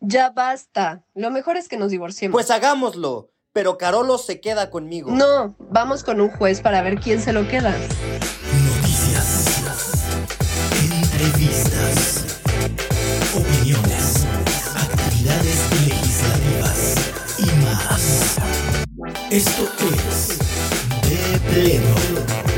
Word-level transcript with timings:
Ya 0.00 0.30
basta. 0.30 1.04
Lo 1.14 1.30
mejor 1.30 1.56
es 1.56 1.68
que 1.68 1.76
nos 1.76 1.90
divorciemos. 1.90 2.34
Pues 2.34 2.50
hagámoslo. 2.50 3.30
Pero 3.52 3.78
Carolo 3.78 4.16
se 4.16 4.40
queda 4.40 4.70
conmigo. 4.70 5.10
No, 5.10 5.56
vamos 5.58 6.04
con 6.04 6.20
un 6.20 6.30
juez 6.30 6.60
para 6.60 6.82
ver 6.82 7.00
quién 7.00 7.20
se 7.20 7.32
lo 7.32 7.48
queda. 7.48 7.74
Noticias, 8.76 10.04
entrevistas, 10.80 12.38
opiniones, 13.34 14.24
actividades 14.76 15.88
legislativas 15.88 16.94
y 17.38 17.46
más. 17.64 18.36
Esto 19.30 19.68
es 19.96 20.38
De 21.02 21.40
Pleno. 21.50 22.49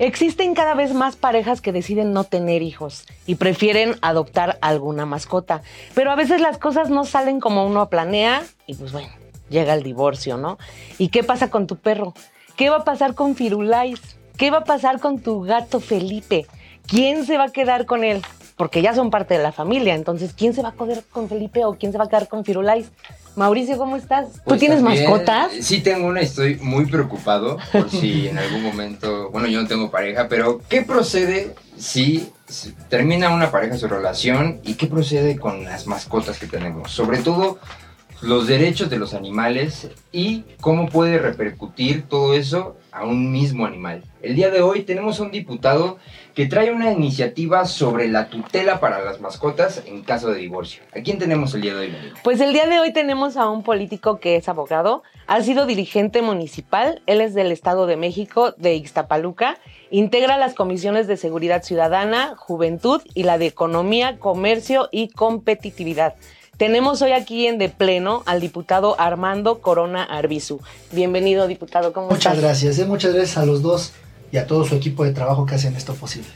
Existen 0.00 0.54
cada 0.54 0.74
vez 0.74 0.92
más 0.92 1.14
parejas 1.14 1.60
que 1.60 1.70
deciden 1.70 2.12
no 2.12 2.24
tener 2.24 2.62
hijos 2.62 3.06
y 3.26 3.36
prefieren 3.36 3.94
adoptar 4.02 4.58
alguna 4.60 5.06
mascota, 5.06 5.62
pero 5.94 6.10
a 6.10 6.16
veces 6.16 6.40
las 6.40 6.58
cosas 6.58 6.90
no 6.90 7.04
salen 7.04 7.38
como 7.38 7.64
uno 7.64 7.88
planea 7.88 8.42
y 8.66 8.74
pues 8.74 8.90
bueno, 8.90 9.08
llega 9.50 9.72
el 9.72 9.84
divorcio, 9.84 10.36
¿no? 10.36 10.58
¿Y 10.98 11.08
qué 11.08 11.22
pasa 11.22 11.48
con 11.48 11.68
tu 11.68 11.76
perro? 11.76 12.12
¿Qué 12.56 12.70
va 12.70 12.78
a 12.78 12.84
pasar 12.84 13.14
con 13.14 13.36
Firulais? 13.36 14.00
¿Qué 14.36 14.50
va 14.50 14.58
a 14.58 14.64
pasar 14.64 14.98
con 14.98 15.20
tu 15.20 15.42
gato 15.42 15.78
Felipe? 15.78 16.46
¿Quién 16.88 17.24
se 17.24 17.38
va 17.38 17.44
a 17.44 17.52
quedar 17.52 17.86
con 17.86 18.02
él? 18.02 18.20
Porque 18.56 18.82
ya 18.82 18.94
son 18.94 19.10
parte 19.10 19.34
de 19.34 19.42
la 19.44 19.52
familia, 19.52 19.94
entonces 19.94 20.34
¿quién 20.34 20.54
se 20.54 20.62
va 20.62 20.70
a 20.70 20.72
quedar 20.72 21.04
con 21.04 21.28
Felipe 21.28 21.64
o 21.64 21.74
quién 21.74 21.92
se 21.92 21.98
va 21.98 22.04
a 22.04 22.08
quedar 22.08 22.26
con 22.26 22.44
Firulais? 22.44 22.90
Mauricio, 23.36 23.76
¿cómo 23.78 23.96
estás? 23.96 24.32
¿Tú 24.32 24.40
Pues 24.44 24.60
tienes 24.60 24.82
también, 24.82 25.04
mascotas? 25.10 25.52
Sí 25.60 25.80
tengo 25.80 26.06
una 26.06 26.22
y 26.22 26.24
estoy 26.24 26.56
muy 26.56 26.86
preocupado 26.86 27.58
por 27.72 27.90
si 27.90 28.28
en 28.28 28.38
algún 28.38 28.62
momento, 28.62 29.30
bueno, 29.30 29.48
yo 29.48 29.60
no 29.60 29.66
tengo 29.66 29.90
pareja, 29.90 30.28
pero 30.28 30.60
¿qué 30.68 30.82
procede 30.82 31.54
si 31.76 32.30
termina 32.88 33.34
una 33.34 33.50
pareja 33.50 33.76
su 33.76 33.88
relación 33.88 34.60
y 34.62 34.74
qué 34.74 34.86
procede 34.86 35.36
con 35.38 35.64
las 35.64 35.86
mascotas 35.86 36.38
que 36.38 36.46
tenemos? 36.46 36.92
Sobre 36.92 37.18
todo 37.18 37.58
los 38.22 38.46
derechos 38.46 38.88
de 38.88 38.98
los 38.98 39.14
animales 39.14 39.88
y 40.12 40.44
cómo 40.60 40.88
puede 40.88 41.18
repercutir 41.18 42.04
todo 42.08 42.34
eso 42.34 42.76
a 42.92 43.04
un 43.04 43.32
mismo 43.32 43.66
animal. 43.66 44.04
El 44.22 44.36
día 44.36 44.50
de 44.50 44.62
hoy 44.62 44.82
tenemos 44.82 45.18
a 45.18 45.24
un 45.24 45.32
diputado 45.32 45.98
que 46.34 46.46
trae 46.46 46.72
una 46.72 46.92
iniciativa 46.92 47.64
sobre 47.64 48.08
la 48.08 48.28
tutela 48.28 48.80
para 48.80 49.02
las 49.04 49.20
mascotas 49.20 49.82
en 49.86 50.02
caso 50.02 50.30
de 50.30 50.40
divorcio. 50.40 50.82
¿A 50.94 51.00
quién 51.00 51.18
tenemos 51.18 51.54
el 51.54 51.60
día 51.60 51.74
de 51.74 51.80
hoy? 51.80 51.94
Pues 52.24 52.40
el 52.40 52.52
día 52.52 52.66
de 52.66 52.80
hoy 52.80 52.92
tenemos 52.92 53.36
a 53.36 53.48
un 53.48 53.62
político 53.62 54.18
que 54.18 54.34
es 54.36 54.48
abogado, 54.48 55.04
ha 55.28 55.40
sido 55.42 55.64
dirigente 55.64 56.22
municipal, 56.22 57.02
él 57.06 57.20
es 57.20 57.34
del 57.34 57.52
Estado 57.52 57.86
de 57.86 57.96
México, 57.96 58.52
de 58.56 58.74
Ixtapaluca, 58.74 59.58
integra 59.90 60.36
las 60.36 60.54
comisiones 60.54 61.06
de 61.06 61.16
Seguridad 61.16 61.62
Ciudadana, 61.62 62.34
Juventud 62.36 63.00
y 63.14 63.22
la 63.22 63.38
de 63.38 63.46
Economía, 63.46 64.18
Comercio 64.18 64.88
y 64.90 65.08
Competitividad. 65.08 66.14
Tenemos 66.56 67.02
hoy 67.02 67.12
aquí 67.12 67.46
en 67.46 67.58
De 67.58 67.68
Pleno 67.68 68.22
al 68.26 68.40
diputado 68.40 68.94
Armando 69.00 69.60
Corona 69.60 70.04
Arbizu. 70.04 70.60
Bienvenido, 70.92 71.48
diputado, 71.48 71.92
¿cómo 71.92 72.08
Muchas 72.08 72.34
estás? 72.34 72.40
gracias, 72.40 72.78
eh, 72.78 72.86
muchas 72.86 73.12
gracias 73.12 73.38
a 73.38 73.46
los 73.46 73.62
dos 73.62 73.92
y 74.32 74.36
a 74.38 74.46
todo 74.46 74.64
su 74.64 74.74
equipo 74.74 75.04
de 75.04 75.12
trabajo 75.12 75.46
que 75.46 75.54
hacen 75.54 75.74
esto 75.76 75.94
posible. 75.94 76.28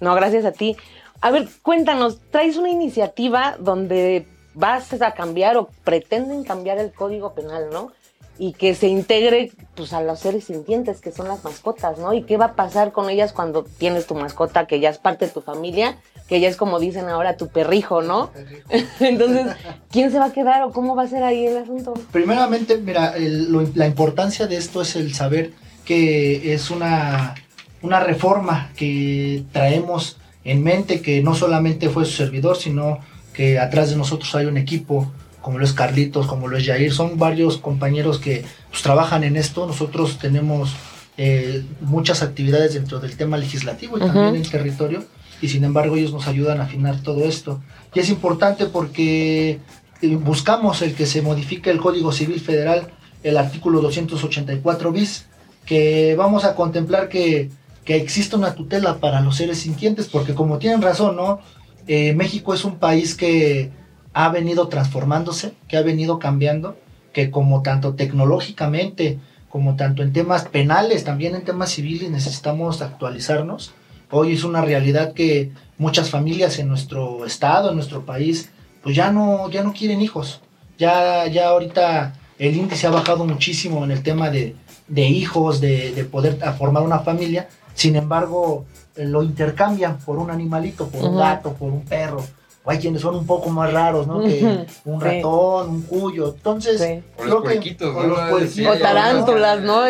No, 0.00 0.14
gracias 0.14 0.44
a 0.44 0.52
ti. 0.52 0.76
A 1.20 1.30
ver, 1.30 1.48
cuéntanos, 1.62 2.18
traes 2.30 2.56
una 2.56 2.70
iniciativa 2.70 3.56
donde 3.58 4.26
vas 4.54 4.92
a 5.00 5.12
cambiar 5.12 5.56
o 5.56 5.68
pretenden 5.84 6.44
cambiar 6.44 6.78
el 6.78 6.92
código 6.92 7.34
penal, 7.34 7.66
¿no? 7.72 7.92
Y 8.38 8.54
que 8.54 8.74
se 8.74 8.88
integre 8.88 9.52
pues 9.74 9.92
a 9.92 10.00
los 10.00 10.18
seres 10.20 10.44
sintientes 10.44 11.00
que 11.02 11.12
son 11.12 11.28
las 11.28 11.44
mascotas, 11.44 11.98
¿no? 11.98 12.14
Y 12.14 12.22
qué 12.22 12.38
va 12.38 12.46
a 12.46 12.54
pasar 12.54 12.90
con 12.90 13.10
ellas 13.10 13.32
cuando 13.34 13.64
tienes 13.64 14.06
tu 14.06 14.14
mascota 14.14 14.66
que 14.66 14.80
ya 14.80 14.88
es 14.88 14.96
parte 14.96 15.26
de 15.26 15.30
tu 15.32 15.42
familia, 15.42 15.98
que 16.26 16.40
ya 16.40 16.48
es 16.48 16.56
como 16.56 16.78
dicen 16.78 17.08
ahora 17.10 17.36
tu 17.36 17.48
perrijo, 17.48 18.00
¿no? 18.00 18.30
Entonces, 19.00 19.46
¿quién 19.90 20.10
se 20.10 20.18
va 20.18 20.26
a 20.26 20.32
quedar 20.32 20.62
o 20.62 20.70
cómo 20.72 20.96
va 20.96 21.02
a 21.02 21.08
ser 21.08 21.22
ahí 21.22 21.46
el 21.46 21.58
asunto? 21.58 21.92
Primeramente, 22.12 22.78
mira, 22.78 23.14
el- 23.14 23.52
lo- 23.52 23.68
la 23.74 23.86
importancia 23.86 24.46
de 24.46 24.56
esto 24.56 24.80
es 24.80 24.96
el 24.96 25.12
saber 25.14 25.52
que 25.90 26.54
es 26.54 26.70
una, 26.70 27.34
una 27.82 27.98
reforma 27.98 28.70
que 28.76 29.42
traemos 29.50 30.18
en 30.44 30.62
mente, 30.62 31.02
que 31.02 31.20
no 31.20 31.34
solamente 31.34 31.88
fue 31.88 32.04
su 32.04 32.12
servidor, 32.12 32.56
sino 32.56 33.00
que 33.34 33.58
atrás 33.58 33.90
de 33.90 33.96
nosotros 33.96 34.32
hay 34.36 34.46
un 34.46 34.56
equipo, 34.56 35.12
como 35.40 35.58
lo 35.58 35.64
es 35.64 35.72
Carlitos, 35.72 36.28
como 36.28 36.46
lo 36.46 36.56
es 36.56 36.64
Jair, 36.64 36.92
son 36.92 37.18
varios 37.18 37.58
compañeros 37.58 38.20
que 38.20 38.44
pues, 38.70 38.82
trabajan 38.82 39.24
en 39.24 39.36
esto. 39.36 39.66
Nosotros 39.66 40.20
tenemos 40.20 40.76
eh, 41.18 41.64
muchas 41.80 42.22
actividades 42.22 42.74
dentro 42.74 43.00
del 43.00 43.16
tema 43.16 43.36
legislativo 43.36 43.96
y 43.96 44.00
también 44.02 44.36
en 44.36 44.48
territorio, 44.48 45.02
y 45.42 45.48
sin 45.48 45.64
embargo 45.64 45.96
ellos 45.96 46.12
nos 46.12 46.28
ayudan 46.28 46.60
a 46.60 46.66
afinar 46.66 47.00
todo 47.02 47.24
esto. 47.24 47.60
Y 47.92 47.98
es 47.98 48.10
importante 48.10 48.66
porque 48.66 49.58
eh, 50.02 50.16
buscamos 50.22 50.82
el 50.82 50.94
que 50.94 51.06
se 51.06 51.20
modifique 51.20 51.68
el 51.68 51.78
Código 51.78 52.12
Civil 52.12 52.38
Federal, 52.38 52.92
el 53.24 53.36
artículo 53.36 53.80
284 53.80 54.92
bis, 54.92 55.26
que 55.70 56.16
vamos 56.16 56.44
a 56.44 56.56
contemplar 56.56 57.08
que, 57.08 57.48
que 57.84 57.94
exista 57.94 58.36
una 58.36 58.56
tutela 58.56 58.98
para 58.98 59.20
los 59.20 59.36
seres 59.36 59.58
sintientes, 59.58 60.08
porque 60.08 60.34
como 60.34 60.58
tienen 60.58 60.82
razón, 60.82 61.14
¿no? 61.14 61.38
Eh, 61.86 62.12
México 62.12 62.52
es 62.54 62.64
un 62.64 62.80
país 62.80 63.14
que 63.14 63.70
ha 64.12 64.28
venido 64.30 64.66
transformándose, 64.66 65.54
que 65.68 65.76
ha 65.76 65.82
venido 65.82 66.18
cambiando, 66.18 66.76
que 67.12 67.30
como 67.30 67.62
tanto 67.62 67.94
tecnológicamente, 67.94 69.20
como 69.48 69.76
tanto 69.76 70.02
en 70.02 70.12
temas 70.12 70.42
penales, 70.48 71.04
también 71.04 71.36
en 71.36 71.44
temas 71.44 71.70
civiles 71.70 72.10
necesitamos 72.10 72.82
actualizarnos. 72.82 73.72
Hoy 74.10 74.32
es 74.32 74.42
una 74.42 74.62
realidad 74.62 75.12
que 75.12 75.52
muchas 75.78 76.10
familias 76.10 76.58
en 76.58 76.66
nuestro 76.66 77.24
estado, 77.24 77.68
en 77.68 77.76
nuestro 77.76 78.04
país, 78.04 78.50
pues 78.82 78.96
ya 78.96 79.12
no, 79.12 79.48
ya 79.50 79.62
no 79.62 79.72
quieren 79.72 80.02
hijos. 80.02 80.40
Ya, 80.78 81.28
ya 81.28 81.50
ahorita 81.50 82.14
el 82.40 82.56
índice 82.56 82.88
ha 82.88 82.90
bajado 82.90 83.24
muchísimo 83.24 83.84
en 83.84 83.92
el 83.92 84.02
tema 84.02 84.30
de, 84.30 84.56
de 84.90 85.02
hijos, 85.08 85.60
de, 85.60 85.92
de 85.94 86.04
poder 86.04 86.38
a 86.44 86.52
formar 86.52 86.82
una 86.82 86.98
familia. 86.98 87.48
Sin 87.74 87.96
embargo, 87.96 88.64
eh, 88.96 89.04
lo 89.06 89.22
intercambian 89.22 89.98
por 89.98 90.18
un 90.18 90.30
animalito, 90.30 90.88
por 90.88 91.04
un 91.04 91.16
gato, 91.16 91.54
por 91.54 91.70
un 91.72 91.82
perro. 91.84 92.22
O 92.62 92.70
hay 92.70 92.78
quienes 92.78 93.00
son 93.00 93.14
un 93.14 93.24
poco 93.26 93.48
más 93.48 93.72
raros, 93.72 94.06
¿no? 94.06 94.20
Que 94.20 94.66
un 94.84 95.00
Sí. 95.00 95.04
ratón, 95.06 95.70
un 95.70 95.82
cuyo. 95.82 96.34
Entonces, 96.36 96.78
Sí. 96.78 97.02
O 97.16 97.22
creo 97.22 97.34
los 97.36 97.42
que- 97.42 97.48
puerquitos, 97.48 97.96
o 97.96 98.02
¿no? 98.02 98.08
los 98.08 98.30
puerquitos, 98.30 98.76
O 98.76 98.78
tarántulas, 98.78 99.60
¿no? 99.62 99.80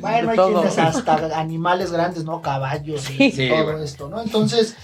Bueno, 0.00 0.30
hay 0.30 0.36
quienes 0.38 0.78
hasta 0.78 1.38
animales 1.40 1.90
grandes, 1.90 2.22
¿no? 2.24 2.40
Caballos 2.40 3.10
y. 3.10 3.32
Sí, 3.32 3.48
todo 3.48 3.64
bueno. 3.64 3.78
esto, 3.82 4.08
¿no? 4.08 4.22
Entonces, 4.22 4.76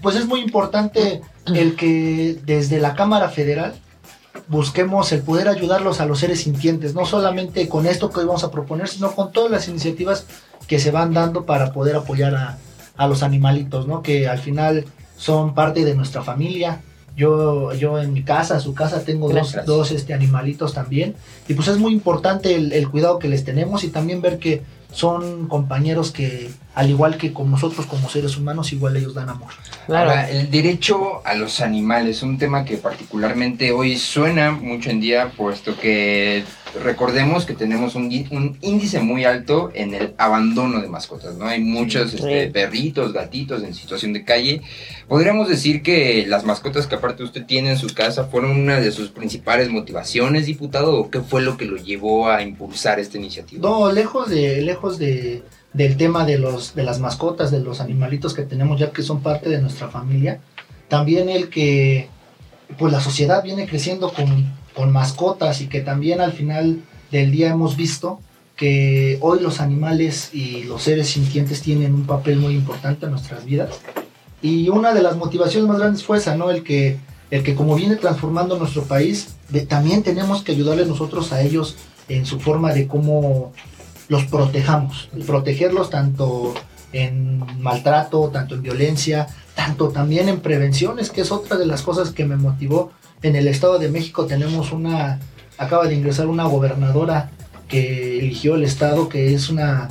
pues 0.00 0.16
es 0.16 0.26
muy 0.26 0.40
importante 0.40 1.20
el 1.52 1.76
que 1.76 2.38
desde 2.46 2.78
la 2.78 2.94
Cámara 2.94 3.28
Federal 3.28 3.74
busquemos 4.48 5.10
el 5.12 5.22
poder 5.22 5.48
ayudarlos 5.48 6.00
a 6.00 6.06
los 6.06 6.20
seres 6.20 6.42
sintientes, 6.42 6.94
no 6.94 7.04
solamente 7.04 7.68
con 7.68 7.86
esto 7.86 8.10
que 8.10 8.20
hoy 8.20 8.26
vamos 8.26 8.44
a 8.44 8.50
proponer, 8.50 8.88
sino 8.88 9.12
con 9.14 9.32
todas 9.32 9.50
las 9.50 9.68
iniciativas 9.68 10.26
que 10.66 10.78
se 10.78 10.90
van 10.90 11.12
dando 11.12 11.44
para 11.44 11.72
poder 11.72 11.96
apoyar 11.96 12.34
a, 12.34 12.58
a 12.96 13.06
los 13.06 13.22
animalitos, 13.22 13.86
¿no? 13.86 14.02
Que 14.02 14.28
al 14.28 14.38
final 14.38 14.84
son 15.16 15.54
parte 15.54 15.84
de 15.84 15.94
nuestra 15.94 16.22
familia. 16.22 16.80
Yo, 17.16 17.72
yo 17.72 17.98
en 17.98 18.12
mi 18.12 18.22
casa, 18.22 18.60
su 18.60 18.74
casa, 18.74 19.02
tengo 19.02 19.30
dos, 19.30 19.56
dos 19.64 19.90
este, 19.90 20.12
animalitos 20.12 20.74
también. 20.74 21.14
Y 21.48 21.54
pues 21.54 21.68
es 21.68 21.78
muy 21.78 21.92
importante 21.94 22.54
el, 22.54 22.72
el 22.72 22.90
cuidado 22.90 23.18
que 23.18 23.28
les 23.28 23.42
tenemos 23.42 23.84
y 23.84 23.88
también 23.88 24.20
ver 24.20 24.38
que 24.38 24.62
son 24.92 25.48
compañeros 25.48 26.10
que, 26.10 26.50
al 26.76 26.90
igual 26.90 27.16
que 27.16 27.32
con 27.32 27.50
nosotros 27.50 27.86
como 27.86 28.10
seres 28.10 28.36
humanos, 28.36 28.70
igual 28.74 28.94
ellos 28.98 29.14
dan 29.14 29.30
amor. 29.30 29.48
Claro. 29.86 30.10
Ahora, 30.10 30.30
el 30.30 30.50
derecho 30.50 31.26
a 31.26 31.34
los 31.34 31.62
animales, 31.62 32.22
un 32.22 32.36
tema 32.36 32.66
que 32.66 32.76
particularmente 32.76 33.72
hoy 33.72 33.96
suena 33.96 34.50
mucho 34.50 34.90
en 34.90 35.00
día, 35.00 35.32
puesto 35.34 35.74
que 35.78 36.44
recordemos 36.84 37.46
que 37.46 37.54
tenemos 37.54 37.94
un, 37.94 38.12
índice 38.60 39.00
muy 39.00 39.24
alto 39.24 39.70
en 39.72 39.94
el 39.94 40.12
abandono 40.18 40.82
de 40.82 40.88
mascotas, 40.88 41.36
¿no? 41.36 41.46
Hay 41.46 41.62
muchos 41.62 42.12
este, 42.12 42.44
Sí. 42.44 42.52
perritos, 42.52 43.14
gatitos 43.14 43.62
en 43.62 43.74
situación 43.74 44.12
de 44.12 44.26
calle. 44.26 44.60
Podríamos 45.08 45.48
decir 45.48 45.82
que 45.82 46.26
las 46.26 46.44
mascotas 46.44 46.86
que 46.86 46.96
aparte 46.96 47.22
usted 47.22 47.46
tiene 47.46 47.70
en 47.70 47.78
su 47.78 47.94
casa 47.94 48.24
fueron 48.24 48.50
una 48.50 48.80
de 48.80 48.92
sus 48.92 49.08
principales 49.08 49.70
motivaciones, 49.70 50.44
diputado, 50.44 50.98
o 50.98 51.10
qué 51.10 51.20
fue 51.22 51.40
lo 51.40 51.56
que 51.56 51.64
lo 51.64 51.78
llevó 51.78 52.28
a 52.28 52.42
impulsar 52.42 53.00
esta 53.00 53.16
iniciativa? 53.16 53.66
No, 53.66 53.90
lejos 53.90 54.28
de, 54.28 54.60
lejos 54.60 54.98
de, 54.98 55.42
del 55.76 55.98
tema 55.98 56.24
de 56.24 56.38
los, 56.38 56.74
de 56.74 56.82
las 56.84 57.00
mascotas, 57.00 57.50
de 57.50 57.60
los 57.60 57.80
animalitos 57.80 58.32
que 58.32 58.42
tenemos 58.42 58.80
ya 58.80 58.92
que 58.92 59.02
son 59.02 59.20
parte 59.20 59.50
de 59.50 59.60
nuestra 59.60 59.88
familia, 59.88 60.40
también 60.88 61.28
el 61.28 61.50
que 61.50 62.08
pues 62.78 62.92
la 62.92 63.00
sociedad 63.00 63.42
viene 63.42 63.66
creciendo 63.66 64.10
con, 64.12 64.52
con 64.74 64.90
mascotas 64.90 65.60
y 65.60 65.68
que 65.68 65.82
también 65.82 66.20
al 66.22 66.32
final 66.32 66.80
del 67.12 67.30
día 67.30 67.50
hemos 67.50 67.76
visto 67.76 68.20
que 68.56 69.18
hoy 69.20 69.40
los 69.40 69.60
animales 69.60 70.30
y 70.32 70.62
los 70.64 70.82
seres 70.82 71.08
sintientes 71.08 71.60
tienen 71.60 71.94
un 71.94 72.06
papel 72.06 72.38
muy 72.38 72.54
importante 72.54 73.04
en 73.04 73.12
nuestras 73.12 73.44
vidas. 73.44 73.78
Y 74.40 74.70
una 74.70 74.94
de 74.94 75.02
las 75.02 75.16
motivaciones 75.16 75.68
más 75.68 75.78
grandes 75.78 76.02
fue 76.02 76.16
esa, 76.16 76.36
¿no? 76.36 76.50
El 76.50 76.62
que, 76.62 76.98
el 77.30 77.42
que 77.42 77.54
como 77.54 77.74
viene 77.74 77.96
transformando 77.96 78.58
nuestro 78.58 78.84
país, 78.84 79.36
también 79.68 80.02
tenemos 80.02 80.42
que 80.42 80.52
ayudarles 80.52 80.88
nosotros 80.88 81.32
a 81.32 81.42
ellos 81.42 81.76
en 82.08 82.24
su 82.24 82.40
forma 82.40 82.72
de 82.72 82.86
cómo 82.86 83.52
los 84.08 84.24
protejamos. 84.24 85.08
Protegerlos 85.26 85.90
tanto 85.90 86.54
en 86.92 87.44
maltrato, 87.60 88.30
tanto 88.32 88.54
en 88.54 88.62
violencia, 88.62 89.26
tanto 89.54 89.88
también 89.88 90.28
en 90.28 90.40
prevenciones, 90.40 91.10
que 91.10 91.22
es 91.22 91.32
otra 91.32 91.56
de 91.56 91.66
las 91.66 91.82
cosas 91.82 92.10
que 92.10 92.24
me 92.24 92.36
motivó 92.36 92.92
En 93.22 93.34
el 93.34 93.48
Estado 93.48 93.78
de 93.78 93.88
México 93.88 94.26
tenemos 94.26 94.72
una, 94.72 95.18
acaba 95.58 95.86
de 95.86 95.94
ingresar 95.94 96.26
una 96.26 96.44
gobernadora 96.44 97.30
que 97.66 98.18
eligió 98.18 98.54
el 98.54 98.62
Estado, 98.62 99.08
que 99.08 99.34
es 99.34 99.48
una, 99.48 99.88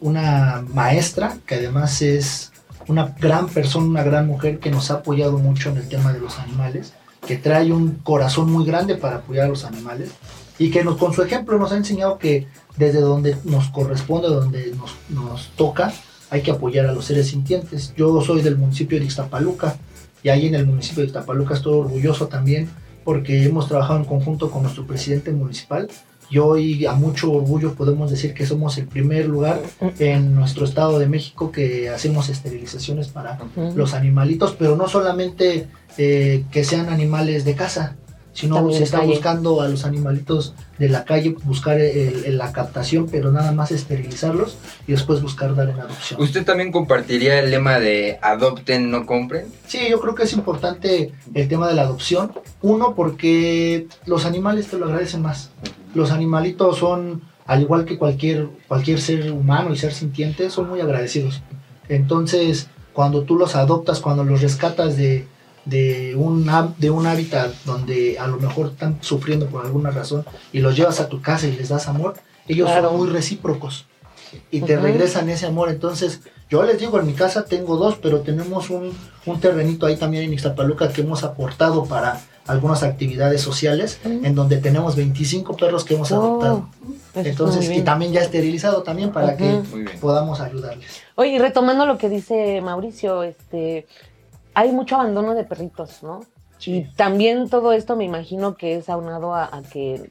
una 0.00 0.64
maestra, 0.68 1.38
que 1.46 1.56
además 1.56 2.02
es 2.02 2.52
una 2.86 3.14
gran 3.18 3.48
persona, 3.48 3.86
una 3.86 4.02
gran 4.02 4.26
mujer 4.26 4.58
que 4.58 4.70
nos 4.70 4.90
ha 4.90 4.94
apoyado 4.94 5.38
mucho 5.38 5.70
en 5.70 5.78
el 5.78 5.88
tema 5.88 6.12
de 6.12 6.20
los 6.20 6.38
animales, 6.38 6.92
que 7.26 7.36
trae 7.36 7.72
un 7.72 7.96
corazón 7.96 8.52
muy 8.52 8.64
grande 8.64 8.96
para 8.96 9.16
apoyar 9.16 9.46
a 9.46 9.48
los 9.48 9.64
animales 9.64 10.10
y 10.58 10.70
que 10.70 10.84
nos, 10.84 10.96
con 10.96 11.12
su 11.12 11.22
ejemplo 11.22 11.58
nos 11.58 11.72
ha 11.72 11.76
enseñado 11.76 12.18
que 12.18 12.46
desde 12.76 13.00
donde 13.00 13.36
nos 13.44 13.68
corresponde, 13.68 14.28
donde 14.28 14.72
nos, 14.74 14.96
nos 15.08 15.48
toca, 15.50 15.92
hay 16.30 16.42
que 16.42 16.50
apoyar 16.50 16.86
a 16.86 16.92
los 16.92 17.06
seres 17.06 17.28
sintientes. 17.28 17.94
Yo 17.96 18.20
soy 18.20 18.42
del 18.42 18.56
municipio 18.56 18.98
de 18.98 19.04
Ixtapaluca 19.04 19.76
y 20.22 20.28
ahí 20.28 20.46
en 20.46 20.54
el 20.54 20.66
municipio 20.66 21.02
de 21.02 21.06
Ixtapaluca 21.06 21.54
estoy 21.54 21.78
orgulloso 21.78 22.28
también 22.28 22.68
porque 23.04 23.44
hemos 23.44 23.68
trabajado 23.68 24.00
en 24.00 24.04
conjunto 24.04 24.50
con 24.50 24.62
nuestro 24.62 24.86
presidente 24.86 25.32
municipal 25.32 25.88
y 26.30 26.38
hoy 26.38 26.84
a 26.84 26.92
mucho 26.92 27.32
orgullo 27.32 27.74
podemos 27.74 28.10
decir 28.10 28.34
que 28.34 28.44
somos 28.44 28.76
el 28.76 28.86
primer 28.86 29.26
lugar 29.26 29.62
en 29.98 30.34
nuestro 30.34 30.66
estado 30.66 30.98
de 30.98 31.06
México 31.06 31.50
que 31.50 31.88
hacemos 31.88 32.28
esterilizaciones 32.28 33.08
para 33.08 33.38
los 33.74 33.94
animalitos, 33.94 34.54
pero 34.58 34.76
no 34.76 34.88
solamente 34.88 35.68
eh, 35.96 36.44
que 36.50 36.64
sean 36.64 36.90
animales 36.90 37.46
de 37.46 37.54
casa, 37.54 37.96
sino 38.38 38.70
se 38.72 38.84
está 38.84 38.98
calle. 38.98 39.10
buscando 39.12 39.60
a 39.60 39.68
los 39.68 39.84
animalitos 39.84 40.54
de 40.78 40.88
la 40.88 41.04
calle, 41.04 41.34
buscar 41.44 41.80
el- 41.80 42.24
el- 42.24 42.38
la 42.38 42.52
captación, 42.52 43.08
pero 43.10 43.32
nada 43.32 43.50
más 43.52 43.72
esterilizarlos 43.72 44.56
y 44.86 44.92
después 44.92 45.20
buscar 45.20 45.54
dar 45.56 45.68
en 45.70 45.80
adopción. 45.80 46.20
¿Usted 46.22 46.44
también 46.44 46.70
compartiría 46.70 47.40
el 47.40 47.50
lema 47.50 47.80
de 47.80 48.18
adopten, 48.22 48.90
no 48.90 49.06
compren? 49.06 49.46
Sí, 49.66 49.80
yo 49.90 50.00
creo 50.00 50.14
que 50.14 50.22
es 50.22 50.32
importante 50.32 51.12
el 51.34 51.48
tema 51.48 51.66
de 51.68 51.74
la 51.74 51.82
adopción. 51.82 52.32
Uno, 52.62 52.94
porque 52.94 53.88
los 54.06 54.24
animales 54.24 54.68
te 54.68 54.78
lo 54.78 54.86
agradecen 54.86 55.22
más. 55.22 55.50
Los 55.94 56.10
animalitos 56.12 56.78
son, 56.78 57.22
al 57.46 57.62
igual 57.62 57.84
que 57.86 57.98
cualquier, 57.98 58.48
cualquier 58.68 59.00
ser 59.00 59.32
humano 59.32 59.72
y 59.72 59.76
ser 59.78 59.92
sintiente, 59.92 60.50
son 60.50 60.68
muy 60.68 60.80
agradecidos. 60.80 61.42
Entonces, 61.88 62.68
cuando 62.92 63.22
tú 63.22 63.36
los 63.36 63.54
adoptas, 63.56 64.00
cuando 64.00 64.22
los 64.24 64.42
rescatas 64.42 64.96
de, 64.96 65.26
de, 65.64 66.14
un, 66.16 66.50
de 66.78 66.90
un 66.90 67.06
hábitat 67.06 67.52
donde 67.64 68.18
a 68.18 68.26
lo 68.26 68.38
mejor 68.38 68.68
están 68.68 68.98
sufriendo 69.00 69.46
por 69.46 69.64
alguna 69.64 69.90
razón 69.90 70.24
y 70.52 70.60
los 70.60 70.76
llevas 70.76 71.00
a 71.00 71.08
tu 71.08 71.20
casa 71.20 71.46
y 71.46 71.52
les 71.52 71.68
das 71.68 71.88
amor, 71.88 72.14
ellos 72.46 72.68
Claro. 72.70 72.88
son 72.90 72.98
muy 72.98 73.08
recíprocos 73.08 73.86
y 74.50 74.60
te 74.60 74.76
regresan 74.76 75.28
ese 75.28 75.46
amor. 75.46 75.68
Entonces, 75.70 76.20
yo 76.50 76.62
les 76.62 76.78
digo, 76.78 76.98
en 76.98 77.06
mi 77.06 77.12
casa 77.12 77.44
tengo 77.44 77.76
dos, 77.76 77.96
pero 78.00 78.20
tenemos 78.20 78.70
un, 78.70 78.92
un 79.26 79.40
terrenito 79.40 79.86
ahí 79.86 79.96
también 79.96 80.24
en 80.24 80.32
Ixtapaluca 80.32 80.88
que 80.92 81.02
hemos 81.02 81.22
aportado 81.24 81.84
para 81.84 82.20
algunas 82.46 82.82
actividades 82.82 83.42
sociales, 83.42 83.98
Mm. 84.04 84.24
en 84.24 84.34
donde 84.34 84.56
tenemos 84.56 84.96
25 84.96 85.54
perros 85.56 85.84
que 85.84 85.94
hemos 85.94 86.10
Oh, 86.12 86.16
adoptado. 86.16 86.68
está 87.14 87.28
Entonces, 87.28 87.70
y 87.70 87.82
también 87.82 88.12
ya 88.12 88.22
esterilizado 88.22 88.82
también 88.82 89.12
para 89.12 89.36
que 89.36 89.60
podamos 90.00 90.40
ayudarles. 90.40 91.02
Oye, 91.16 91.32
y 91.32 91.38
retomando 91.38 91.84
lo 91.84 91.98
que 91.98 92.08
dice 92.08 92.62
Mauricio, 92.62 93.22
este, 93.22 93.86
hay 94.58 94.72
mucho 94.72 94.96
abandono 94.96 95.36
de 95.36 95.44
perritos, 95.44 96.02
¿no? 96.02 96.22
Y 96.66 96.82
también 96.96 97.48
todo 97.48 97.72
esto 97.72 97.94
me 97.94 98.04
imagino 98.04 98.56
que 98.56 98.74
es 98.74 98.88
aunado 98.88 99.32
a, 99.32 99.44
a 99.44 99.62
que 99.62 100.10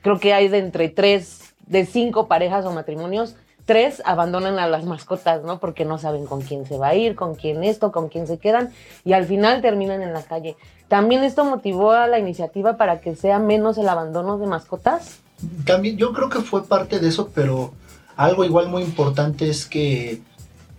creo 0.00 0.18
que 0.18 0.32
hay 0.32 0.48
de 0.48 0.56
entre 0.56 0.88
tres, 0.88 1.54
de 1.66 1.84
cinco 1.84 2.26
parejas 2.26 2.64
o 2.64 2.72
matrimonios, 2.72 3.36
tres 3.66 4.00
abandonan 4.06 4.58
a 4.58 4.68
las 4.68 4.86
mascotas, 4.86 5.42
¿no? 5.42 5.60
Porque 5.60 5.84
no 5.84 5.98
saben 5.98 6.24
con 6.24 6.40
quién 6.40 6.64
se 6.64 6.78
va 6.78 6.88
a 6.88 6.94
ir, 6.94 7.14
con 7.14 7.34
quién 7.34 7.62
esto, 7.62 7.92
con 7.92 8.08
quién 8.08 8.26
se 8.26 8.38
quedan 8.38 8.72
y 9.04 9.12
al 9.12 9.26
final 9.26 9.60
terminan 9.60 10.00
en 10.00 10.14
la 10.14 10.22
calle. 10.22 10.56
¿También 10.88 11.22
esto 11.22 11.44
motivó 11.44 11.92
a 11.92 12.06
la 12.06 12.18
iniciativa 12.18 12.78
para 12.78 13.02
que 13.02 13.14
sea 13.16 13.38
menos 13.38 13.76
el 13.76 13.90
abandono 13.90 14.38
de 14.38 14.46
mascotas? 14.46 15.20
También 15.66 15.98
yo 15.98 16.14
creo 16.14 16.30
que 16.30 16.40
fue 16.40 16.64
parte 16.64 17.00
de 17.00 17.08
eso, 17.08 17.28
pero 17.34 17.74
algo 18.16 18.46
igual 18.46 18.70
muy 18.70 18.82
importante 18.82 19.50
es 19.50 19.66
que 19.66 20.22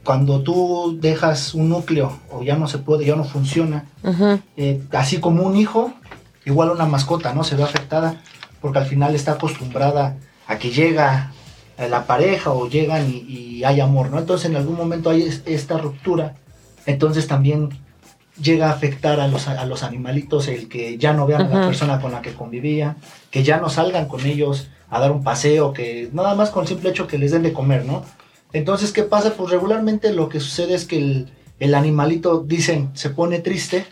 cuando 0.05 0.41
tú 0.41 0.97
dejas 1.01 1.53
un 1.53 1.69
núcleo 1.69 2.19
o 2.31 2.43
ya 2.43 2.55
no 2.55 2.67
se 2.67 2.77
puede, 2.77 3.05
ya 3.05 3.15
no 3.15 3.23
funciona, 3.25 3.85
eh, 4.55 4.81
así 4.93 5.19
como 5.19 5.43
un 5.43 5.55
hijo, 5.57 5.93
igual 6.45 6.69
una 6.69 6.85
mascota, 6.85 7.33
¿no? 7.33 7.43
Se 7.43 7.55
ve 7.55 7.63
afectada 7.63 8.21
porque 8.61 8.79
al 8.79 8.85
final 8.85 9.15
está 9.15 9.33
acostumbrada 9.33 10.15
a 10.47 10.57
que 10.57 10.69
llega 10.71 11.31
eh, 11.77 11.89
la 11.89 12.05
pareja 12.05 12.51
o 12.51 12.69
llegan 12.69 13.09
y, 13.09 13.17
y 13.27 13.63
hay 13.63 13.79
amor, 13.81 14.09
¿no? 14.11 14.19
Entonces 14.19 14.49
en 14.49 14.55
algún 14.55 14.77
momento 14.77 15.09
hay 15.09 15.23
es- 15.23 15.41
esta 15.45 15.77
ruptura, 15.77 16.35
entonces 16.85 17.27
también 17.27 17.69
llega 18.41 18.67
a 18.69 18.73
afectar 18.73 19.19
a 19.19 19.27
los, 19.27 19.47
a 19.47 19.65
los 19.65 19.81
animalitos 19.83 20.47
el 20.49 20.67
que 20.69 20.97
ya 20.97 21.13
no 21.13 21.25
vean 21.25 21.41
a 21.41 21.49
la 21.49 21.65
persona 21.67 21.99
con 22.01 22.11
la 22.11 22.21
que 22.21 22.33
convivían, 22.33 22.97
que 23.31 23.43
ya 23.43 23.57
no 23.57 23.69
salgan 23.69 24.07
con 24.07 24.25
ellos 24.25 24.67
a 24.89 24.99
dar 24.99 25.11
un 25.11 25.23
paseo, 25.23 25.73
que 25.73 26.09
nada 26.13 26.35
más 26.35 26.49
con 26.51 26.61
el 26.63 26.67
simple 26.67 26.89
hecho 26.91 27.07
que 27.07 27.17
les 27.17 27.31
den 27.31 27.43
de 27.43 27.53
comer, 27.53 27.85
¿no? 27.85 28.03
Entonces, 28.55 28.93
¿qué 28.93 29.03
pasa? 29.03 29.33
Pues 29.33 29.51
regularmente 29.51 30.13
lo 30.13 30.29
que 30.29 30.39
sucede 30.39 30.75
es 30.75 30.85
que 30.85 30.97
el, 30.97 31.27
el 31.59 31.75
animalito, 31.75 32.39
dicen, 32.39 32.89
se 32.93 33.09
pone 33.09 33.39
triste 33.39 33.85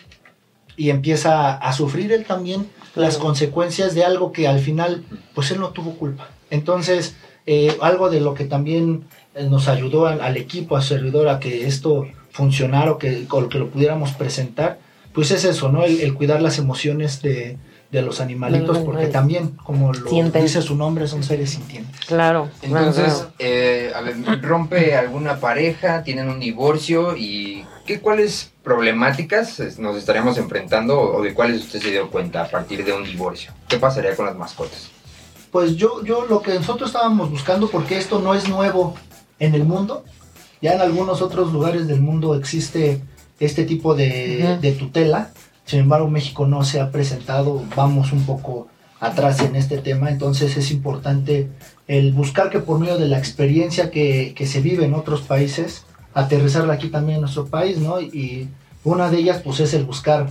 y 0.78 0.90
empieza 0.90 1.56
a 1.56 1.74
sufrir 1.74 2.14
él 2.14 2.24
también 2.24 2.70
las 2.96 3.18
consecuencias 3.18 3.94
de 3.94 4.06
algo 4.06 4.32
que 4.32 4.48
al 4.48 4.60
final, 4.60 5.04
pues 5.36 5.52
él 5.52 5.60
no 5.60 5.72
tuvo 5.72 5.98
culpa. 5.98 6.30
Entonces, 6.50 7.18
eh, 7.46 7.76
algo 7.82 8.10
de 8.10 8.22
lo 8.22 8.36
que 8.36 8.46
también 8.46 9.04
eh, 9.36 9.44
nos 9.50 9.68
ayudó 9.68 10.08
al, 10.08 10.22
al 10.22 10.38
equipo, 10.38 10.78
a 10.78 10.82
su 10.82 10.94
servidor, 10.94 11.28
a 11.28 11.42
que 11.42 11.68
esto 11.68 12.08
funcionara 12.32 12.94
o 12.94 12.98
que, 12.98 13.28
o 13.30 13.50
que 13.50 13.60
lo 13.60 13.70
pudiéramos 13.70 14.14
presentar, 14.14 14.80
pues 15.12 15.32
es 15.32 15.44
eso, 15.44 15.74
¿no? 15.74 15.84
El, 15.84 16.00
el 16.00 16.14
cuidar 16.14 16.42
las 16.42 16.58
emociones 16.58 17.22
de, 17.22 17.58
de 17.94 18.02
los 18.02 18.20
animalitos, 18.20 18.80
porque 18.80 19.06
también, 19.06 19.52
como 19.64 19.94
lo 19.94 20.10
Sienten. 20.10 20.42
dice 20.42 20.64
su 20.64 20.76
nombre, 20.76 21.08
son 21.08 21.22
seres 21.22 21.52
sintientes. 21.52 22.04
Claro. 22.08 22.50
Entonces, 22.64 23.14
claro. 23.14 23.32
eh, 23.38 23.92
a 23.96 24.02
ver, 24.02 24.42
rompe 24.42 24.96
alguna 24.96 25.40
pareja, 25.40 26.04
tienen 26.04 26.28
un 26.28 26.40
divorcio 26.40 27.16
y 27.16 27.64
¿qué, 27.86 28.00
¿cuáles 28.00 28.52
problemáticas 28.64 29.78
nos 29.78 29.96
estaríamos 29.96 30.40
enfrentando 30.40 31.00
o 31.00 31.22
de 31.22 31.36
cuáles 31.36 31.62
usted 31.62 31.84
se 31.84 31.92
dio 31.92 32.10
cuenta 32.10 32.42
a 32.42 32.48
partir 32.48 32.84
de 32.84 32.94
un 32.94 33.04
divorcio? 33.04 33.54
¿Qué 33.68 33.78
pasaría 33.78 34.16
con 34.16 34.26
las 34.26 34.36
mascotas? 34.36 34.90
Pues 35.52 35.76
yo, 35.76 36.04
yo 36.04 36.26
lo 36.26 36.42
que 36.42 36.56
nosotros 36.56 36.90
estábamos 36.90 37.30
buscando, 37.30 37.70
porque 37.70 38.00
esto 38.00 38.18
no 38.18 38.34
es 38.34 38.50
nuevo 38.50 38.96
en 39.38 39.54
el 39.54 39.66
mundo, 39.66 40.04
ya 40.64 40.74
en 40.74 40.82
algunos 40.82 41.22
otros 41.22 41.54
lugares 41.54 41.88
del 41.88 42.02
mundo 42.02 42.34
existe 42.34 43.02
este 43.40 43.66
tipo 43.66 43.94
de 43.94 44.76
tutela, 44.80 45.32
sin 45.66 45.80
embargo 45.80 46.10
México 46.10 46.46
no 46.46 46.64
se 46.64 46.82
ha 46.82 46.92
presentado, 46.92 47.64
vamos 47.76 48.12
un 48.12 48.26
poco 48.26 48.68
atrás 49.00 49.42
en 49.42 49.56
este 49.56 49.78
tema, 49.78 50.10
entonces 50.10 50.56
es 50.56 50.72
importante 50.72 51.50
el 51.88 52.14
buscar 52.14 52.50
que 52.50 52.60
por 52.60 52.80
medio 52.80 52.98
de 52.98 53.08
la 53.08 53.18
experiencia 53.18 53.92
que, 53.92 54.34
que 54.36 54.48
se 54.48 54.62
vive 54.62 54.86
en 54.86 54.94
otros 54.94 55.22
países, 55.22 55.86
aterrizarla 56.14 56.74
aquí 56.74 56.90
también 56.90 57.16
en 57.16 57.22
nuestro 57.22 57.48
país, 57.48 57.78
¿no? 57.80 58.00
Y 58.00 58.50
una 58.84 59.10
de 59.10 59.18
ellas 59.18 59.42
pues 59.44 59.60
es 59.60 59.74
el 59.74 59.86
buscar, 59.86 60.30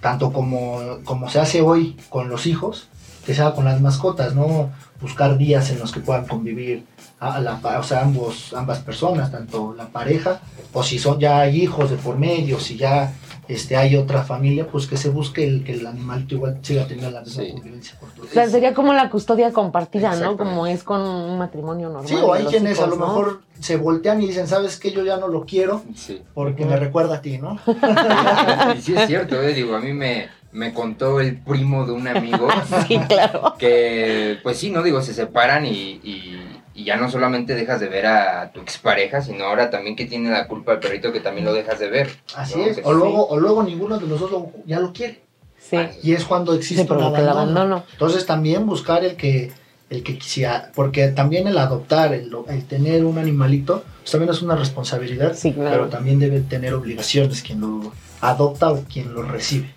tanto 0.00 0.32
como, 0.32 1.00
como 1.04 1.28
se 1.28 1.40
hace 1.40 1.60
hoy 1.60 1.96
con 2.08 2.28
los 2.28 2.46
hijos, 2.46 2.88
que 3.26 3.34
sea 3.34 3.52
con 3.52 3.64
las 3.64 3.80
mascotas, 3.80 4.34
¿no? 4.34 4.70
Buscar 5.00 5.36
días 5.38 5.70
en 5.70 5.78
los 5.78 5.92
que 5.92 6.00
puedan 6.00 6.26
convivir 6.26 6.84
a 7.20 7.40
la, 7.40 7.58
pa- 7.60 7.78
o 7.78 7.82
sea, 7.82 8.02
ambos, 8.02 8.52
ambas 8.54 8.78
personas, 8.80 9.30
tanto 9.32 9.74
la 9.76 9.86
pareja, 9.88 10.40
o 10.72 10.82
si 10.82 10.98
son 10.98 11.18
ya 11.18 11.40
hay 11.40 11.62
hijos 11.62 11.90
de 11.90 11.96
por 11.96 12.18
medio, 12.18 12.58
si 12.60 12.76
ya 12.76 13.12
este, 13.48 13.76
hay 13.76 13.94
otra 13.96 14.22
familia, 14.24 14.66
pues 14.66 14.86
que 14.86 14.96
se 14.96 15.10
busque 15.10 15.46
el, 15.46 15.64
que 15.64 15.72
el 15.74 15.86
animalito 15.86 16.34
igual 16.34 16.58
siga 16.62 16.86
teniendo 16.86 17.10
la 17.10 17.20
misma 17.20 17.42
Sí. 17.44 17.52
convivencia. 17.52 17.98
por 18.00 18.10
todo. 18.10 18.24
O 18.26 18.28
sea, 18.28 18.48
sería 18.48 18.72
como 18.74 18.92
la 18.94 19.10
custodia 19.10 19.52
compartida, 19.52 20.16
¿no? 20.16 20.36
Como 20.36 20.66
es 20.66 20.82
con 20.82 21.00
un 21.02 21.38
matrimonio 21.38 21.88
normal. 21.90 22.08
Sí, 22.08 22.14
o 22.14 22.32
hay 22.32 22.44
quienes 22.46 22.80
a 22.80 22.86
lo 22.86 22.96
¿no? 22.96 23.06
mejor 23.06 23.42
se 23.60 23.76
voltean 23.76 24.22
y 24.22 24.26
dicen, 24.28 24.46
¿sabes 24.48 24.78
qué? 24.78 24.92
Yo 24.92 25.04
ya 25.04 25.16
no 25.18 25.28
lo 25.28 25.44
quiero 25.44 25.82
Sí. 25.94 26.20
porque 26.34 26.64
me 26.64 26.76
recuerda 26.76 27.16
a 27.16 27.20
ti, 27.20 27.38
¿no? 27.38 27.58
Y 28.76 28.80
sí 28.80 28.94
es 28.94 29.06
cierto, 29.06 29.40
eh, 29.42 29.52
digo, 29.54 29.76
a 29.76 29.80
mí 29.80 29.92
me, 29.92 30.28
me 30.52 30.72
contó 30.72 31.20
el 31.20 31.36
primo 31.36 31.84
de 31.86 31.92
un 31.92 32.08
amigo 32.08 32.48
Sí, 32.88 32.98
claro. 33.08 33.54
que, 33.58 34.38
pues 34.42 34.58
sí, 34.58 34.70
no 34.70 34.82
digo, 34.82 35.02
se 35.02 35.12
separan 35.14 35.66
y, 35.66 36.00
y- 36.02 36.53
y 36.74 36.84
ya 36.84 36.96
no 36.96 37.10
solamente 37.10 37.54
dejas 37.54 37.80
de 37.80 37.88
ver 37.88 38.06
a 38.06 38.50
tu 38.52 38.60
expareja, 38.60 39.22
sino 39.22 39.44
ahora 39.44 39.70
también 39.70 39.94
que 39.96 40.06
tiene 40.06 40.30
la 40.30 40.48
culpa 40.48 40.72
el 40.72 40.80
perrito 40.80 41.12
que 41.12 41.20
también 41.20 41.44
lo 41.46 41.52
dejas 41.52 41.78
de 41.78 41.88
ver. 41.88 42.10
Así 42.36 42.58
¿no? 42.58 42.64
es. 42.66 42.80
O 42.84 42.92
luego, 42.92 43.26
o 43.28 43.38
luego 43.38 43.62
ninguno 43.62 43.98
de 43.98 44.06
lo- 44.06 44.50
ya 44.66 44.80
lo 44.80 44.92
quiere. 44.92 45.20
Sí. 45.58 45.78
Y 46.02 46.12
es 46.12 46.24
cuando 46.24 46.52
existe 46.54 46.82
un 46.92 46.98
el 46.98 47.04
abandono. 47.04 47.30
abandono. 47.30 47.84
Entonces 47.92 48.26
también 48.26 48.66
buscar 48.66 49.04
el 49.04 49.16
que 49.16 49.52
el 49.90 50.02
que 50.02 50.18
quisiera, 50.18 50.72
porque 50.74 51.08
también 51.08 51.46
el 51.46 51.56
adoptar, 51.58 52.12
el, 52.14 52.34
el 52.48 52.64
tener 52.64 53.04
un 53.04 53.18
animalito, 53.18 53.84
pues 54.00 54.10
también 54.10 54.30
es 54.32 54.42
una 54.42 54.56
responsabilidad, 54.56 55.34
Sí, 55.34 55.52
claro. 55.52 55.70
pero 55.70 55.88
también 55.88 56.18
debe 56.18 56.40
tener 56.40 56.74
obligaciones 56.74 57.42
quien 57.42 57.60
lo 57.60 57.92
adopta 58.20 58.72
o 58.72 58.82
quien 58.84 59.12
lo 59.14 59.22
recibe. 59.22 59.72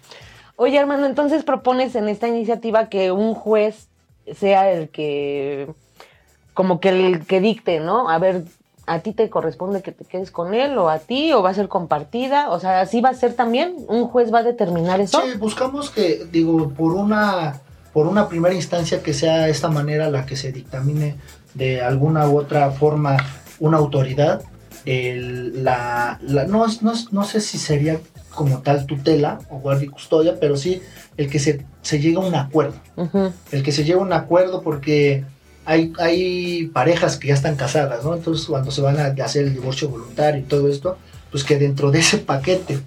Oye, 0.56 0.78
hermano, 0.78 1.06
entonces 1.06 1.44
propones 1.44 1.94
en 1.96 2.08
esta 2.08 2.28
iniciativa 2.28 2.90
que 2.90 3.12
un 3.12 3.36
juez 3.36 3.90
sea 4.34 4.72
el 4.72 4.90
que, 4.90 5.68
como 6.58 6.80
que 6.80 6.90
el 6.90 7.28
que 7.28 7.40
dicte, 7.40 7.80
¿no? 7.80 8.10
A 8.10 8.18
ver, 8.18 8.44
a 8.88 9.00
ti 9.02 9.12
te 9.14 9.30
corresponde 9.30 9.84
que 9.84 9.92
te 9.92 10.06
quedes 10.06 10.32
con 10.32 10.56
él 10.56 10.76
o 10.80 10.90
a 10.90 10.98
ti 10.98 11.32
o 11.34 11.44
va 11.44 11.52
a 11.52 11.54
ser 11.54 11.68
compartida, 11.68 12.50
o 12.50 12.60
sea, 12.60 12.82
así 12.82 13.00
va 13.00 13.10
a 13.10 13.14
ser 13.14 13.36
también, 13.36 13.76
un 13.88 14.08
juez 14.08 14.34
va 14.34 14.40
a 14.40 14.44
determinar 14.44 15.00
eso. 15.00 15.22
Sí, 15.22 15.38
buscamos 15.38 15.92
que, 15.92 16.26
digo, 16.32 16.70
por 16.70 16.94
una, 16.94 17.62
por 17.94 18.08
una 18.08 18.28
primera 18.28 18.56
instancia 18.56 19.04
que 19.04 19.14
sea 19.14 19.48
esta 19.50 19.70
manera 19.70 20.10
la 20.10 20.26
que 20.26 20.36
se 20.36 20.52
dictamine 20.52 21.16
de 21.54 21.84
alguna 21.84 22.28
u 22.28 22.40
otra 22.40 22.72
forma 22.72 23.18
una 23.60 23.78
autoridad, 23.78 24.42
el- 24.86 25.64
la, 25.64 26.18
la- 26.24 26.46
no, 26.48 26.66
es- 26.66 26.82
no, 26.82 26.92
es- 26.94 27.14
no 27.14 27.24
sé 27.24 27.40
si 27.40 27.60
sería 27.60 28.00
como 28.34 28.60
tal 28.64 28.88
tutela 28.88 29.38
o 29.52 29.60
guardia 29.60 29.86
y 29.86 29.90
custodia, 29.90 30.40
pero 30.40 30.58
sí 30.58 30.82
el 31.18 31.30
que 31.30 31.38
se, 31.40 31.64
se 31.84 32.00
llegue 32.00 32.18
a 32.18 32.22
un 32.22 32.34
acuerdo. 32.36 32.78
El 33.52 33.62
que 33.64 33.72
se 33.72 33.84
lleve 33.84 34.00
a 34.00 34.04
un 34.04 34.14
acuerdo 34.14 34.62
porque 34.64 35.24
hay, 35.68 35.92
hay 36.00 36.68
parejas 36.68 37.18
que 37.18 37.28
ya 37.28 37.34
están 37.34 37.58
casadas, 37.58 38.04
¿no? 38.06 38.16
Entonces 38.16 38.46
cuando 38.46 38.72
se 38.72 38.82
van 38.82 38.98
a 39.00 39.24
hacer 39.24 39.46
el 39.46 39.54
divorcio 39.54 39.90
voluntario 39.90 40.40
y 40.40 40.46
todo 40.46 40.70
esto, 40.70 40.98
pues 41.30 41.44
que 41.44 41.58
dentro 41.58 41.92
de 41.92 42.00
ese 42.00 42.20
paquete 42.20 42.80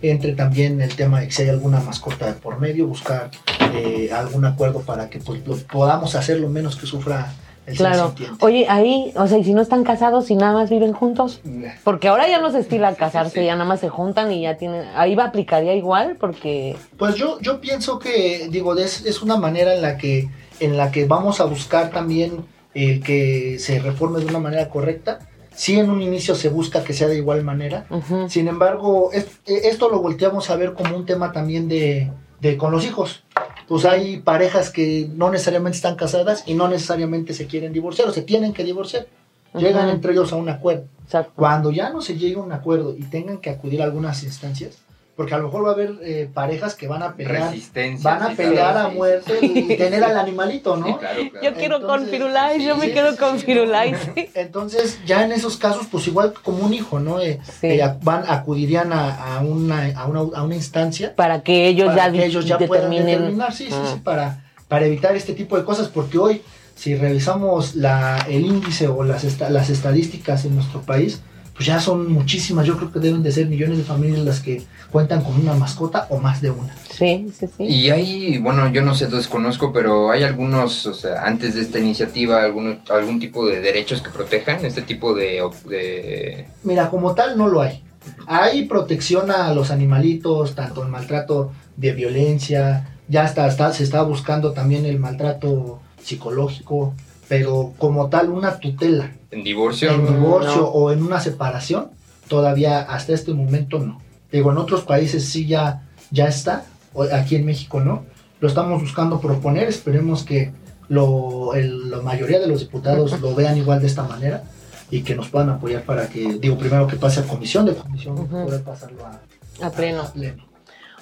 entre 0.00 0.32
también 0.32 0.80
el 0.80 0.96
tema 0.96 1.20
de 1.20 1.26
que 1.26 1.32
si 1.32 1.42
hay 1.42 1.50
alguna 1.50 1.80
mascota 1.80 2.26
de 2.26 2.32
por 2.32 2.58
medio, 2.58 2.86
buscar 2.86 3.30
eh, 3.74 4.08
algún 4.10 4.46
acuerdo 4.46 4.80
para 4.80 5.10
que 5.10 5.18
pues, 5.18 5.46
lo 5.46 5.56
podamos 5.58 6.14
hacer 6.14 6.40
lo 6.40 6.48
menos 6.48 6.76
que 6.76 6.86
sufra 6.86 7.34
el 7.66 7.76
Claro. 7.76 8.14
Oye, 8.40 8.66
ahí, 8.70 9.12
o 9.16 9.26
sea, 9.26 9.36
y 9.36 9.44
si 9.44 9.52
no 9.52 9.60
están 9.60 9.84
casados, 9.84 10.26
si 10.26 10.34
nada 10.34 10.54
más 10.54 10.70
viven 10.70 10.94
juntos, 10.94 11.42
porque 11.82 12.08
ahora 12.08 12.26
ya 12.26 12.40
no 12.40 12.50
se 12.50 12.60
estila 12.60 12.94
casarse, 12.94 13.40
sí. 13.40 13.46
ya 13.46 13.54
nada 13.54 13.66
más 13.66 13.80
se 13.80 13.90
juntan 13.90 14.32
y 14.32 14.42
ya 14.42 14.56
tienen, 14.56 14.86
ahí 14.96 15.14
va 15.14 15.24
aplicaría 15.24 15.74
igual, 15.74 16.16
porque, 16.18 16.76
Pues 16.96 17.16
yo, 17.16 17.38
yo 17.40 17.60
pienso 17.60 17.98
que, 17.98 18.48
digo, 18.50 18.76
es, 18.76 19.04
es 19.04 19.22
una 19.22 19.36
manera 19.36 19.74
en 19.74 19.82
la 19.82 19.98
que 19.98 20.28
en 20.64 20.76
la 20.76 20.90
que 20.90 21.06
vamos 21.06 21.40
a 21.40 21.44
buscar 21.44 21.90
también 21.90 22.44
el 22.74 23.02
que 23.02 23.58
se 23.58 23.78
reforme 23.78 24.20
de 24.20 24.26
una 24.26 24.38
manera 24.40 24.68
correcta. 24.68 25.20
Sí, 25.54 25.78
en 25.78 25.88
un 25.90 26.02
inicio 26.02 26.34
se 26.34 26.48
busca 26.48 26.82
que 26.82 26.92
sea 26.92 27.06
de 27.06 27.16
igual 27.16 27.44
manera. 27.44 27.86
Sin 28.28 28.48
embargo, 28.48 29.10
es- 29.12 29.26
eh, 29.46 29.62
esto 29.64 29.88
lo 29.88 30.00
volteamos 30.00 30.50
a 30.50 30.56
ver 30.56 30.74
como 30.74 30.96
un 30.96 31.06
tema 31.06 31.30
también 31.32 31.68
de, 31.68 32.10
de 32.40 32.56
con 32.56 32.72
los 32.72 32.84
hijos. 32.84 33.22
Pues 33.68 33.84
hay 33.84 34.18
parejas 34.18 34.70
que 34.70 35.08
no 35.14 35.30
necesariamente 35.30 35.76
están 35.76 35.94
casadas 35.94 36.42
y 36.46 36.54
no 36.54 36.66
necesariamente 36.68 37.32
se 37.34 37.46
quieren 37.46 37.72
divorciar 37.72 38.08
o 38.08 38.12
se 38.12 38.22
tienen 38.22 38.52
que 38.52 38.64
divorciar. 38.64 39.06
Llegan 39.54 39.88
entre 39.88 40.12
ellos 40.12 40.32
a 40.32 40.36
un 40.36 40.48
acuerdo. 40.48 40.86
exacto. 41.04 41.32
Cuando 41.36 41.70
ya 41.70 41.90
no 41.90 42.02
se 42.02 42.18
llegue 42.18 42.34
a 42.34 42.40
un 42.42 42.50
acuerdo 42.50 42.92
y 42.98 43.02
tengan 43.04 43.38
que 43.38 43.50
acudir 43.50 43.80
a 43.80 43.84
algunas 43.84 44.24
instancias, 44.24 44.78
porque 45.16 45.34
a 45.34 45.38
lo 45.38 45.44
mejor 45.44 45.64
va 45.64 45.70
a 45.70 45.72
haber 45.74 45.94
eh, 46.02 46.28
parejas 46.32 46.74
que 46.74 46.88
van 46.88 47.02
a 47.02 47.14
pelear, 47.14 47.54
van 48.02 48.22
a 48.22 48.30
sí, 48.30 48.34
pelear 48.34 48.72
claro, 48.72 48.88
a 48.88 48.90
sí, 48.90 48.96
muerte 48.96 49.32
sí, 49.40 49.48
sí. 49.54 49.66
y 49.72 49.76
tener 49.76 50.02
al 50.02 50.16
animalito, 50.18 50.76
¿no? 50.76 50.86
Sí, 50.86 50.94
claro, 50.94 51.20
claro. 51.30 51.44
Yo 51.46 51.54
quiero 51.54 51.76
con 51.80 51.84
Entonces, 52.00 52.10
Firulais, 52.10 52.62
yo 52.64 52.76
me 52.76 52.86
sí, 52.86 52.92
quedo 52.92 53.12
sí, 53.12 53.18
con 53.18 53.38
sí. 53.38 53.46
Firulais. 53.46 53.96
sí. 54.14 54.28
Entonces, 54.34 54.98
ya 55.06 55.24
en 55.24 55.30
esos 55.32 55.56
casos, 55.56 55.86
pues 55.90 56.06
igual 56.08 56.32
como 56.42 56.64
un 56.64 56.74
hijo, 56.74 56.98
¿no? 56.98 57.20
Eh, 57.20 57.38
Sí. 57.60 57.68
eh, 57.68 57.94
van, 58.02 58.24
acudirían 58.26 58.92
a, 58.92 59.36
a 59.36 59.40
una, 59.40 59.86
a, 59.96 60.06
una, 60.06 60.20
a 60.36 60.42
una 60.42 60.54
instancia 60.56 61.14
Para 61.14 61.42
que 61.42 61.68
ellos 61.68 61.86
para 61.88 62.06
ya, 62.06 62.12
que 62.12 62.26
ellos 62.26 62.44
ya 62.46 62.58
puedan 62.58 62.90
determinar, 62.90 63.52
sí, 63.52 63.66
sí, 63.66 63.70
Ah. 63.72 63.90
sí, 63.94 64.00
para, 64.02 64.44
para 64.68 64.86
evitar 64.86 65.14
este 65.14 65.32
tipo 65.34 65.56
de 65.56 65.64
cosas, 65.64 65.88
porque 65.88 66.18
hoy, 66.18 66.42
si 66.74 66.96
revisamos 66.96 67.76
la, 67.76 68.18
el 68.28 68.44
índice 68.46 68.88
o 68.88 69.04
las, 69.04 69.22
esta- 69.22 69.48
las 69.48 69.70
estadísticas 69.70 70.44
en 70.44 70.56
nuestro 70.56 70.80
país, 70.82 71.20
pues 71.54 71.66
ya 71.66 71.78
son 71.80 72.12
muchísimas, 72.12 72.66
yo 72.66 72.76
creo 72.76 72.90
que 72.92 72.98
deben 72.98 73.22
de 73.22 73.30
ser 73.30 73.46
millones 73.46 73.78
de 73.78 73.84
familias 73.84 74.18
las 74.20 74.40
que 74.40 74.62
cuentan 74.90 75.22
con 75.22 75.40
una 75.40 75.54
mascota 75.54 76.06
o 76.10 76.18
más 76.18 76.40
de 76.40 76.50
una. 76.50 76.74
Sí, 76.90 77.26
sí, 77.38 77.46
sí. 77.56 77.62
Y 77.64 77.90
hay, 77.90 78.38
bueno, 78.38 78.70
yo 78.72 78.82
no 78.82 78.94
sé, 78.94 79.06
desconozco, 79.06 79.72
pero 79.72 80.10
hay 80.10 80.24
algunos, 80.24 80.84
o 80.86 80.94
sea, 80.94 81.22
antes 81.24 81.54
de 81.54 81.60
esta 81.62 81.78
iniciativa, 81.78 82.42
algún, 82.42 82.80
algún 82.90 83.20
tipo 83.20 83.46
de 83.46 83.60
derechos 83.60 84.02
que 84.02 84.10
protejan 84.10 84.64
este 84.64 84.82
tipo 84.82 85.14
de... 85.14 85.40
de- 85.68 86.46
Mira, 86.64 86.90
como 86.90 87.14
tal 87.14 87.38
no 87.38 87.46
lo 87.48 87.60
hay. 87.62 87.82
Hay 88.26 88.64
protección 88.66 89.30
a 89.30 89.54
los 89.54 89.70
animalitos, 89.70 90.54
tanto 90.54 90.82
el 90.82 90.88
maltrato 90.88 91.52
de 91.76 91.92
violencia, 91.92 92.96
ya 93.08 93.24
está, 93.24 93.46
está- 93.46 93.72
se 93.72 93.84
está 93.84 94.02
buscando 94.02 94.52
también 94.52 94.84
el 94.86 94.98
maltrato 94.98 95.80
psicológico, 96.02 96.94
pero 97.28 97.72
como 97.78 98.08
tal 98.08 98.30
una 98.30 98.58
tutela 98.58 99.12
en 99.34 99.44
divorcio. 99.44 99.90
en 99.90 100.06
divorcio 100.06 100.56
no. 100.62 100.66
o 100.68 100.92
en 100.92 101.02
una 101.02 101.20
separación, 101.20 101.90
todavía 102.28 102.80
hasta 102.80 103.12
este 103.12 103.32
momento 103.34 103.78
no. 103.78 104.00
Digo, 104.32 104.50
en 104.50 104.58
otros 104.58 104.82
países 104.82 105.24
sí 105.28 105.46
ya, 105.46 105.82
ya 106.10 106.26
está, 106.26 106.64
o 106.92 107.02
aquí 107.04 107.36
en 107.36 107.44
México 107.46 107.80
no. 107.80 108.04
Lo 108.40 108.48
estamos 108.48 108.80
buscando 108.80 109.20
proponer, 109.20 109.68
esperemos 109.68 110.24
que 110.24 110.52
lo, 110.88 111.54
el- 111.54 111.90
la 111.90 112.00
mayoría 112.02 112.40
de 112.40 112.46
los 112.46 112.60
diputados 112.60 113.20
lo 113.20 113.34
vean 113.34 113.56
igual 113.56 113.80
de 113.80 113.86
esta 113.86 114.02
manera 114.02 114.44
y 114.90 115.02
que 115.02 115.14
nos 115.14 115.28
puedan 115.28 115.50
apoyar 115.50 115.82
para 115.82 116.08
que, 116.08 116.34
digo, 116.40 116.58
primero 116.58 116.86
que 116.86 116.96
pase 116.96 117.20
a 117.20 117.24
comisión 117.24 117.64
de 117.66 117.74
comisión, 117.74 118.18
Ujú. 118.18 118.44
poder 118.44 118.62
pasarlo 118.62 119.04
a, 119.06 119.20
A 119.66 119.70
pleno. 119.70 120.02
a 120.02 120.12
pleno. 120.12 120.44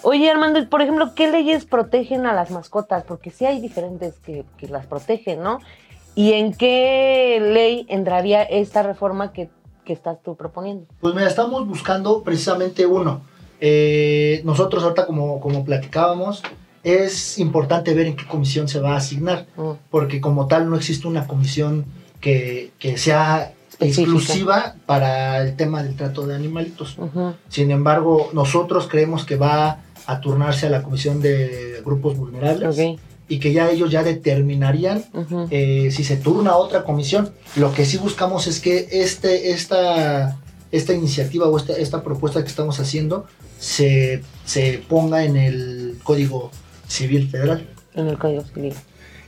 Oye, 0.05 0.29
Armando, 0.31 0.69
por 0.69 0.83
ejemplo, 0.83 1.15
¿qué 1.15 1.31
leyes 1.31 1.65
protegen 1.65 2.27
a 2.27 2.33
las 2.33 2.51
mascotas? 2.51 3.05
Porque 3.05 3.31
sí 3.31 3.45
hay 3.47 3.61
diferentes 3.61 4.15
que, 4.25 4.45
que 4.57 4.67
las 4.69 4.87
protegen, 4.87 5.43
¿no? 5.43 5.61
¿Y 6.14 6.33
en 6.33 6.52
qué 6.54 7.38
ley 7.40 7.87
entraría 7.88 8.42
esta 8.42 8.83
reforma 8.83 9.33
que, 9.33 9.49
que 9.85 9.92
estás 9.92 10.23
tú 10.23 10.37
proponiendo? 10.37 10.87
Pues 11.00 11.14
mira, 11.14 11.26
estamos 11.28 11.66
buscando 11.66 12.23
precisamente 12.23 12.87
uno. 12.87 13.23
Eh, 13.61 14.42
nosotros 14.45 14.83
ahorita 14.83 15.07
como, 15.07 15.40
como 15.40 15.64
platicábamos, 15.64 16.42
es 16.83 17.38
importante 17.38 17.95
ver 17.95 18.07
en 18.09 18.16
qué 18.16 18.26
comisión 18.26 18.66
se 18.69 18.81
va 18.81 18.95
a 18.95 18.97
asignar, 18.97 19.47
Mm, 19.57 19.71
porque 19.90 20.21
como 20.21 20.49
tal 20.49 20.69
no 20.69 20.76
existe 20.76 21.07
una 21.07 21.26
comisión 21.28 21.85
que, 22.21 22.73
que 22.78 22.99
sea 22.99 23.52
Específica. 23.71 24.02
exclusiva 24.11 24.75
para 24.87 25.40
el 25.42 25.57
tema 25.57 25.83
del 25.83 25.97
trato 25.97 26.26
de 26.26 26.35
animalitos. 26.35 26.97
Sin 27.49 27.71
embargo, 27.71 28.31
nosotros 28.33 28.87
creemos 28.88 29.25
que 29.25 29.37
va 29.37 29.78
a 30.07 30.21
turnarse 30.21 30.66
a 30.66 30.71
la 30.71 30.83
comisión 30.83 31.21
de 31.21 31.81
grupos 31.85 32.16
vulnerables 32.16 32.76
ok, 32.78 33.00
y 33.29 33.38
que 33.38 33.52
ya 33.52 33.71
ellos 33.71 33.91
ya 33.91 34.02
determinarían 34.02 35.05
eh, 35.50 35.91
si 35.91 36.05
se 36.05 36.17
turna 36.17 36.50
a 36.50 36.57
otra 36.57 36.85
comisión. 36.85 37.33
Lo 37.57 37.73
que 37.73 37.85
sí 37.85 37.97
buscamos 37.99 38.47
es 38.47 38.61
que 38.61 38.88
este, 38.91 39.52
esta, 39.52 40.38
esta 40.71 40.93
iniciativa 40.93 41.47
o 41.49 41.57
esta, 41.57 41.75
esta 41.75 42.02
propuesta 42.02 42.43
que 42.43 42.49
estamos 42.49 42.79
haciendo 42.81 43.26
se, 43.59 44.23
se 44.45 44.83
ponga 44.88 45.25
en 45.25 45.37
el 45.37 45.99
Código 46.02 46.50
Civil 46.88 47.29
Federal. 47.29 47.69
en 47.95 48.09
el 48.09 48.19
Código 48.19 48.45
Civil. 48.45 48.75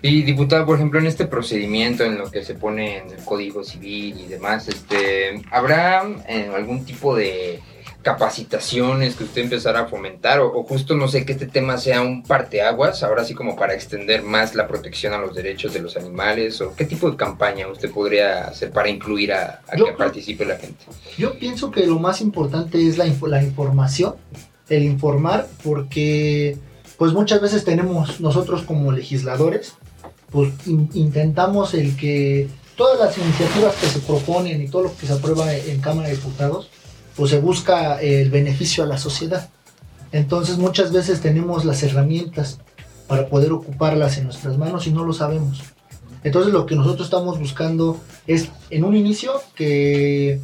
Y 0.02 0.22
diputado, 0.22 0.66
por 0.66 0.76
ejemplo, 0.76 1.00
en 1.00 1.06
este 1.06 1.24
procedimiento, 1.24 2.04
en 2.04 2.18
lo 2.18 2.30
que 2.30 2.44
se 2.44 2.54
pone 2.54 2.98
en 2.98 3.10
el 3.10 3.24
Código 3.24 3.64
Civil 3.64 4.20
y 4.20 4.26
demás, 4.26 4.68
este, 4.68 5.40
¿habrá 5.50 6.04
eh, 6.28 6.50
algún 6.54 6.84
tipo 6.84 7.16
de 7.16 7.60
capacitaciones 8.04 9.16
que 9.16 9.24
usted 9.24 9.42
empezará 9.42 9.80
a 9.80 9.86
fomentar? 9.86 10.38
O, 10.40 10.56
o 10.56 10.62
justo, 10.62 10.94
no 10.94 11.08
sé, 11.08 11.24
que 11.26 11.32
este 11.32 11.46
tema 11.46 11.78
sea 11.78 12.02
un 12.02 12.22
parteaguas, 12.22 13.02
ahora 13.02 13.24
sí 13.24 13.34
como 13.34 13.56
para 13.56 13.74
extender 13.74 14.22
más 14.22 14.54
la 14.54 14.68
protección 14.68 15.12
a 15.14 15.18
los 15.18 15.34
derechos 15.34 15.72
de 15.74 15.80
los 15.80 15.96
animales, 15.96 16.60
o 16.60 16.74
qué 16.76 16.84
tipo 16.84 17.10
de 17.10 17.16
campaña 17.16 17.66
usted 17.66 17.90
podría 17.90 18.44
hacer 18.46 18.70
para 18.70 18.88
incluir 18.88 19.32
a, 19.32 19.62
a 19.68 19.76
Yo 19.76 19.86
que 19.86 19.92
participe 19.92 20.44
la 20.44 20.56
gente? 20.56 20.84
Yo 21.18 21.36
pienso 21.38 21.70
que 21.72 21.86
lo 21.86 21.98
más 21.98 22.20
importante 22.20 22.86
es 22.86 22.96
la, 22.98 23.06
la 23.26 23.42
información, 23.42 24.14
el 24.68 24.84
informar, 24.84 25.48
porque 25.64 26.56
pues 26.98 27.12
muchas 27.12 27.40
veces 27.40 27.64
tenemos 27.64 28.20
nosotros 28.20 28.62
como 28.62 28.92
legisladores, 28.92 29.74
pues 30.30 30.52
in- 30.66 30.90
intentamos 30.94 31.74
el 31.74 31.96
que 31.96 32.48
todas 32.76 32.98
las 33.00 33.16
iniciativas 33.18 33.74
que 33.76 33.86
se 33.86 33.98
proponen 34.00 34.62
y 34.62 34.68
todo 34.68 34.82
lo 34.84 34.96
que 34.96 35.06
se 35.06 35.12
aprueba 35.12 35.52
en 35.54 35.80
Cámara 35.80 36.08
de 36.08 36.16
Diputados, 36.16 36.70
pues 37.16 37.30
se 37.30 37.38
busca 37.38 38.00
el 38.00 38.30
beneficio 38.30 38.84
a 38.84 38.86
la 38.86 38.98
sociedad. 38.98 39.48
Entonces 40.12 40.58
muchas 40.58 40.92
veces 40.92 41.20
tenemos 41.20 41.64
las 41.64 41.82
herramientas 41.82 42.58
para 43.08 43.28
poder 43.28 43.52
ocuparlas 43.52 44.16
en 44.18 44.24
nuestras 44.24 44.56
manos 44.58 44.86
y 44.86 44.92
no 44.92 45.04
lo 45.04 45.12
sabemos. 45.12 45.62
Entonces 46.22 46.52
lo 46.52 46.66
que 46.66 46.74
nosotros 46.76 47.06
estamos 47.06 47.38
buscando 47.38 47.98
es 48.26 48.48
en 48.70 48.84
un 48.84 48.96
inicio 48.96 49.32
que, 49.54 50.40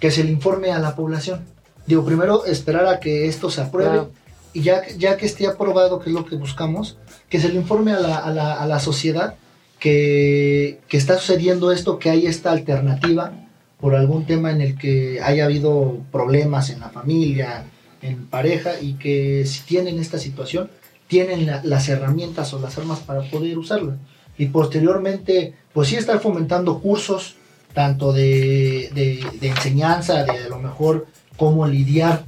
que 0.00 0.10
se 0.10 0.24
le 0.24 0.30
informe 0.32 0.72
a 0.72 0.78
la 0.78 0.96
población. 0.96 1.44
Digo, 1.86 2.04
primero 2.04 2.44
esperar 2.44 2.86
a 2.86 3.00
que 3.00 3.26
esto 3.28 3.50
se 3.50 3.60
apruebe 3.60 3.90
Claro. 3.90 4.10
y 4.52 4.62
ya, 4.62 4.82
ya 4.96 5.16
que 5.16 5.26
esté 5.26 5.46
aprobado, 5.46 6.00
que 6.00 6.10
es 6.10 6.14
lo 6.14 6.24
que 6.24 6.36
buscamos, 6.36 6.96
que 7.28 7.40
se 7.40 7.48
le 7.48 7.56
informe 7.56 7.92
a 7.92 8.00
la, 8.00 8.16
a 8.18 8.30
la, 8.30 8.54
a 8.54 8.66
la 8.66 8.80
sociedad 8.80 9.34
que, 9.78 10.80
que 10.88 10.96
está 10.96 11.18
sucediendo 11.18 11.72
esto, 11.72 11.98
que 11.98 12.10
hay 12.10 12.26
esta 12.26 12.50
alternativa 12.52 13.32
por 13.82 13.96
algún 13.96 14.24
tema 14.26 14.52
en 14.52 14.60
el 14.60 14.78
que 14.78 15.20
haya 15.20 15.44
habido 15.44 15.98
problemas 16.12 16.70
en 16.70 16.78
la 16.80 16.88
familia, 16.88 17.64
en 18.00 18.26
pareja, 18.28 18.80
y 18.80 18.94
que 18.94 19.44
si 19.44 19.62
tienen 19.64 19.98
esta 19.98 20.18
situación, 20.18 20.70
tienen 21.08 21.46
la- 21.46 21.60
las 21.64 21.88
herramientas 21.88 22.54
o 22.54 22.60
las 22.60 22.78
armas 22.78 23.00
para 23.00 23.22
poder 23.22 23.58
usarla. 23.58 23.96
Y 24.38 24.46
posteriormente, 24.46 25.54
pues 25.74 25.88
sí 25.88 25.96
estar 25.96 26.20
fomentando 26.20 26.78
cursos, 26.80 27.34
tanto 27.74 28.12
de, 28.12 28.88
de- 28.94 29.26
de 29.40 29.48
enseñanza, 29.48 30.22
de 30.24 30.30
a 30.44 30.48
lo 30.48 30.58
mejor 30.60 31.06
cómo 31.36 31.66
lidiar 31.66 32.24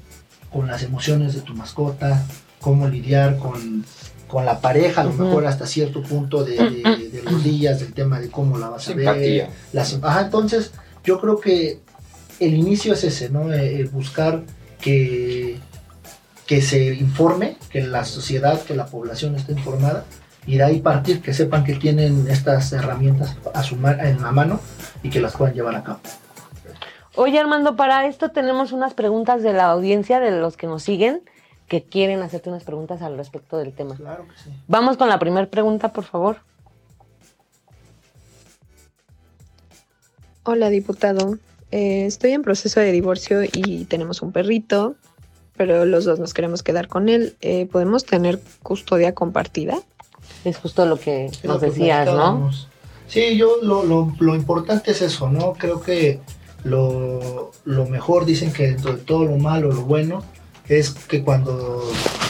con 0.52 0.66
las 0.66 0.82
emociones 0.82 1.34
de 1.34 1.40
tu 1.42 1.54
mascota, 1.54 2.26
cómo 2.61 2.88
lidiar 2.88 3.38
con, 3.38 3.84
con 4.26 4.44
la 4.44 4.61
pareja, 4.61 5.02
a 5.02 5.04
lo 5.04 5.12
mejor 5.12 5.46
hasta 5.46 5.66
cierto 5.68 6.02
punto 6.02 6.44
de, 6.44 6.56
de, 6.56 7.08
de 7.11 7.23
rodillas, 7.23 7.78
del 7.78 7.92
tema 7.92 8.18
de 8.18 8.28
cómo 8.28 8.58
la 8.58 8.70
vas 8.70 8.88
a 8.88 8.94
ver, 8.94 9.04
Simpatía. 9.06 9.50
la 9.73 9.84
sim- 9.84 10.00
ajá, 10.04 10.23
entonces, 10.23 10.73
yo 11.04 11.20
creo 11.20 11.38
que 11.40 11.80
el 12.40 12.54
inicio 12.54 12.94
es 12.94 13.04
ese, 13.04 13.28
¿no? 13.30 13.52
Eh, 13.52 13.80
eh, 13.80 13.84
buscar 13.92 14.42
que, 14.80 15.58
que 16.46 16.61
se 16.62 16.94
informe, 16.94 17.56
que 17.70 17.82
la 17.82 18.04
sociedad, 18.04 18.61
que 18.62 18.75
la 18.75 18.87
población 18.87 19.34
esté 19.37 19.52
informada 19.52 20.04
y 20.46 20.56
de 20.58 20.64
ahí 20.64 20.80
partir, 20.80 21.23
que 21.23 21.32
sepan 21.32 21.64
que 21.64 21.75
tienen 21.75 22.26
estas 22.28 22.73
herramientas 22.73 23.37
a 23.54 23.62
su 23.62 23.76
ma- 23.76 23.92
en 24.02 24.20
la 24.20 24.30
mano 24.32 24.61
y 25.02 25.11
que 25.11 25.20
las 25.20 25.37
puedan 25.37 25.54
llevar 25.54 25.75
a 25.76 25.82
cabo. 25.84 26.00
Oye, 27.16 27.38
Armando, 27.38 27.76
para 27.76 28.06
esto 28.06 28.30
tenemos 28.30 28.73
unas 28.73 28.92
preguntas 28.92 29.42
de 29.42 29.52
la 29.52 29.66
audiencia, 29.70 30.18
de 30.20 30.32
los 30.32 30.56
que 30.56 30.66
nos 30.66 30.82
siguen, 30.82 31.23
que 31.68 31.84
quieren 31.84 32.20
hacerte 32.23 32.50
unas 32.50 32.64
preguntas 32.64 33.00
al 33.02 33.16
respecto 33.16 33.56
del 33.56 33.73
tema. 33.73 33.94
Claro 33.94 34.25
que 34.28 34.37
sí. 34.42 34.50
Vamos 34.66 34.96
con 34.96 35.08
la 35.08 35.18
primera 35.18 35.46
pregunta, 35.46 35.92
por 35.92 36.04
favor. 36.04 36.38
Hola, 40.44 40.68
diputado. 40.70 41.38
Eh, 41.70 42.06
estoy 42.06 42.32
en 42.32 42.42
proceso 42.42 42.80
de 42.80 42.92
divorcio 42.92 43.42
y 43.44 43.84
tenemos 43.86 44.22
un 44.22 44.32
perrito, 44.32 44.94
pero 45.56 45.84
los 45.84 46.04
dos 46.04 46.18
nos 46.18 46.34
queremos 46.34 46.62
quedar 46.62 46.88
con 46.88 47.08
él. 47.08 47.36
Eh, 47.40 47.66
¿Podemos 47.70 48.04
tener 48.04 48.40
custodia 48.62 49.14
compartida? 49.14 49.78
Es 50.44 50.58
justo 50.58 50.86
lo 50.86 50.98
que 50.98 51.30
Sí, 51.30 51.46
nos 51.46 51.54
lo 51.56 51.60
que 51.60 51.66
decías, 51.66 52.06
¿no? 52.06 52.50
Sí, 53.08 53.36
yo 53.36 53.56
lo, 53.62 53.84
lo- 53.84 54.12
lo 54.18 54.34
importante 54.34 54.90
es 54.92 55.02
eso, 55.02 55.30
¿no? 55.30 55.54
Creo 55.54 55.80
que 55.80 56.20
lo, 56.62 57.52
lo 57.64 57.86
mejor, 57.86 58.24
dicen 58.24 58.52
que 58.52 58.68
dentro 58.68 58.92
de 58.94 58.98
todo 59.02 59.24
lo 59.24 59.36
malo, 59.36 59.70
lo 59.72 59.82
bueno, 59.82 60.22
es 60.68 60.90
que 60.90 61.22
cuando 61.22 61.82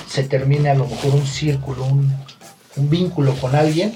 se 0.09 0.25
termine 0.25 0.71
a 0.71 0.75
lo 0.75 0.87
mejor 0.87 1.15
un 1.15 1.27
círculo, 1.27 1.85
un, 1.85 2.13
un 2.77 2.91
vínculo 2.91 3.33
con 3.41 3.55
alguien, 3.55 3.95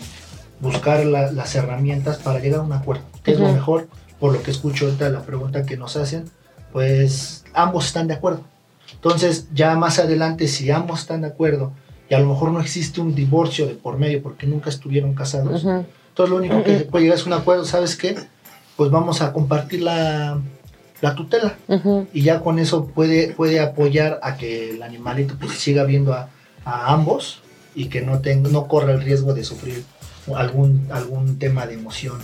buscar 0.60 1.04
la- 1.04 1.32
las 1.32 1.54
herramientas 1.54 2.18
para 2.18 2.38
llegar 2.40 2.60
a 2.60 2.62
un 2.62 2.72
acuerdo. 2.72 3.02
¿Qué 3.24 3.32
es 3.32 3.40
lo 3.40 3.52
mejor? 3.52 3.88
Por 4.20 4.32
lo 4.32 4.42
que 4.42 4.50
escucho 4.50 4.86
ahorita 4.86 5.08
la 5.10 5.22
pregunta 5.22 5.64
que 5.64 5.76
nos 5.76 5.96
hacen, 5.96 6.24
pues 6.72 7.44
ambos 7.54 7.86
están 7.86 8.08
de 8.08 8.14
acuerdo. 8.14 8.42
Entonces, 8.92 9.46
ya 9.52 9.76
más 9.76 9.98
adelante, 9.98 10.48
si 10.48 10.70
ambos 10.70 11.00
están 11.00 11.20
de 11.22 11.28
acuerdo 11.28 11.72
y 12.10 12.14
a 12.14 12.18
lo 12.20 12.26
mejor 12.26 12.50
no 12.50 12.60
existe 12.60 13.00
un 13.00 13.14
divorcio 13.14 13.66
de 13.66 13.74
por 13.74 13.98
medio 13.98 14.22
porque 14.22 14.46
nunca 14.46 14.70
estuvieron 14.70 15.14
casados, 15.14 15.62
Ujú. 15.62 15.84
entonces 16.08 16.30
lo 16.30 16.36
único 16.36 16.62
que 16.64 16.78
se 16.78 16.84
puede 16.86 17.04
llegar 17.04 17.18
es 17.18 17.26
un 17.26 17.34
acuerdo, 17.34 17.64
¿sabes 17.64 17.96
qué? 17.96 18.16
Pues 18.76 18.90
vamos 18.90 19.20
a 19.20 19.32
compartir 19.32 19.82
la, 19.82 20.40
la 21.00 21.14
tutela 21.14 21.56
y 22.14 22.22
ya 22.22 22.40
con 22.40 22.58
eso 22.58 22.86
puede, 22.86 23.34
puede 23.34 23.60
apoyar 23.60 24.18
a 24.22 24.36
que 24.36 24.70
el 24.70 24.82
animalito 24.82 25.34
pues 25.38 25.52
siga 25.58 25.84
viendo 25.84 26.14
a, 26.14 26.30
a 26.64 26.92
ambos 26.92 27.40
y 27.74 27.86
que 27.86 28.00
no, 28.00 28.20
tenga, 28.20 28.48
no 28.48 28.66
corra 28.68 28.92
el 28.92 29.02
riesgo 29.02 29.34
de 29.34 29.44
sufrir 29.44 29.84
algún, 30.34 30.88
algún 30.90 31.38
tema 31.38 31.66
de 31.66 31.74
emoción. 31.74 32.18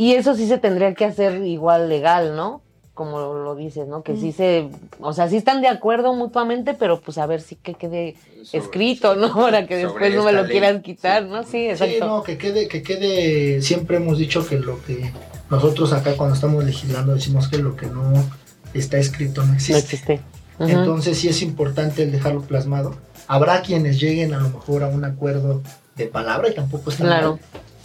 Y 0.00 0.12
eso 0.14 0.36
sí 0.36 0.46
se 0.46 0.58
tendría 0.58 0.94
que 0.94 1.04
hacer 1.04 1.44
igual 1.44 1.88
legal, 1.88 2.36
¿no? 2.36 2.62
Como 2.94 3.18
lo 3.34 3.56
dices, 3.56 3.88
¿no? 3.88 4.02
Que 4.04 4.16
sí 4.16 4.30
se, 4.30 4.68
o 5.00 5.12
sea, 5.12 5.28
sí 5.28 5.36
están 5.36 5.60
de 5.60 5.66
acuerdo 5.66 6.14
mutuamente, 6.14 6.74
pero 6.74 7.00
pues 7.00 7.18
a 7.18 7.26
ver 7.26 7.40
si 7.40 7.56
que 7.56 7.74
quede 7.74 8.14
Sobre- 8.44 8.62
escrito, 8.64 9.16
¿no? 9.16 9.34
Para 9.34 9.66
que 9.66 9.76
después 9.76 10.14
no 10.14 10.22
me 10.22 10.32
lo 10.32 10.42
ley. 10.42 10.52
quieran 10.52 10.82
quitar, 10.82 11.24
Sí. 11.24 11.28
¿no? 11.28 11.42
Sí, 11.42 11.48
Sí, 11.50 11.68
exacto. 11.70 12.06
no, 12.06 12.22
que 12.22 12.38
quede, 12.38 12.68
que 12.68 12.80
quede, 12.84 13.60
siempre 13.60 13.96
hemos 13.96 14.18
dicho 14.18 14.46
que 14.46 14.60
lo 14.60 14.80
que 14.84 15.12
nosotros 15.50 15.92
acá 15.92 16.12
cuando 16.16 16.36
estamos 16.36 16.62
legislando 16.64 17.12
decimos 17.14 17.48
que 17.48 17.58
lo 17.58 17.74
que 17.74 17.86
no 17.86 18.12
está 18.74 18.98
escrito 18.98 19.42
no 19.44 19.54
existe. 19.54 19.72
No 19.72 19.78
existe. 19.78 20.20
Entonces 20.60 21.18
sí 21.18 21.28
es 21.28 21.42
importante 21.42 22.04
el 22.04 22.12
dejarlo 22.12 22.42
plasmado. 22.42 22.94
Habrá 23.26 23.62
quienes 23.62 23.98
lleguen 24.00 24.32
a 24.32 24.38
lo 24.38 24.48
mejor 24.50 24.84
a 24.84 24.88
un 24.88 25.04
acuerdo 25.04 25.60
de 25.96 26.06
palabra 26.06 26.48
y 26.50 26.54
tampoco 26.54 26.90
está 26.90 27.04
Claro. 27.04 27.32
mal. 27.32 27.40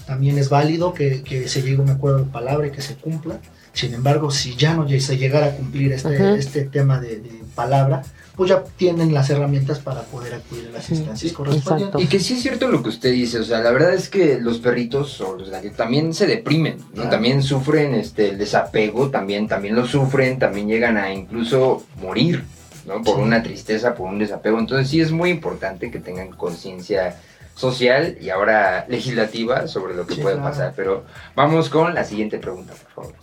También 0.05 0.37
es 0.37 0.49
válido 0.49 0.93
que, 0.93 1.21
que 1.23 1.47
se 1.47 1.61
llegue 1.61 1.77
a 1.77 1.81
un 1.81 1.89
acuerdo 1.89 2.19
de 2.19 2.25
palabra 2.25 2.67
y 2.67 2.71
que 2.71 2.81
se 2.81 2.95
cumpla. 2.95 3.39
Sin 3.73 3.93
embargo, 3.93 4.29
si 4.29 4.55
ya 4.55 4.73
no 4.75 4.87
se 4.87 5.17
llegara 5.17 5.47
a 5.47 5.51
cumplir 5.55 5.93
este, 5.93 6.35
este 6.35 6.65
tema 6.65 6.99
de, 6.99 7.17
de 7.17 7.31
palabra, 7.55 8.03
pues 8.35 8.49
ya 8.49 8.63
tienen 8.77 9.13
las 9.13 9.29
herramientas 9.31 9.79
para 9.79 10.01
poder 10.03 10.35
acudir 10.35 10.67
a 10.67 10.71
las 10.73 10.85
Sí, 10.85 10.95
instancias 10.95 11.31
exacto. 11.31 11.43
correspondientes. 11.51 12.01
Y 12.01 12.07
que 12.07 12.19
sí 12.19 12.33
es 12.35 12.41
cierto 12.41 12.67
lo 12.67 12.83
que 12.83 12.89
usted 12.89 13.11
dice, 13.11 13.39
o 13.39 13.43
sea, 13.43 13.59
la 13.61 13.71
verdad 13.71 13.93
es 13.93 14.09
que 14.09 14.39
los 14.39 14.59
perritos 14.59 15.19
o 15.21 15.35
los 15.37 15.49
gatitos 15.49 15.77
también 15.77 16.13
se 16.13 16.27
deprimen, 16.27 16.77
¿no? 16.79 16.93
Claro. 16.93 17.09
También 17.09 17.41
sufren 17.41 17.95
este, 17.95 18.29
el 18.29 18.37
desapego, 18.37 19.09
también, 19.09 19.47
también 19.47 19.75
lo 19.75 19.87
sufren, 19.87 20.37
también 20.37 20.67
llegan 20.67 20.97
a 20.97 21.11
incluso 21.13 21.83
morir, 22.01 22.43
¿no? 22.85 23.01
Por 23.01 23.15
Sí. 23.15 23.21
una 23.21 23.41
tristeza, 23.41 23.95
por 23.95 24.07
un 24.09 24.19
desapego. 24.19 24.59
Entonces 24.59 24.87
sí 24.89 24.99
es 25.01 25.11
muy 25.11 25.29
importante 25.31 25.89
que 25.89 25.99
tengan 25.99 26.29
conciencia 26.31 27.15
social 27.55 28.17
y 28.19 28.29
ahora 28.29 28.85
legislativa 28.87 29.67
sobre 29.67 29.95
lo 29.95 30.05
que 30.07 30.15
Sí, 30.15 30.21
puede 30.21 30.35
claro. 30.35 30.49
pasar. 30.49 30.73
Pero 30.75 31.05
vamos 31.35 31.69
con 31.69 31.93
la 31.93 32.03
siguiente 32.03 32.39
pregunta, 32.39 32.73
por 32.73 32.91
favor. 33.05 33.13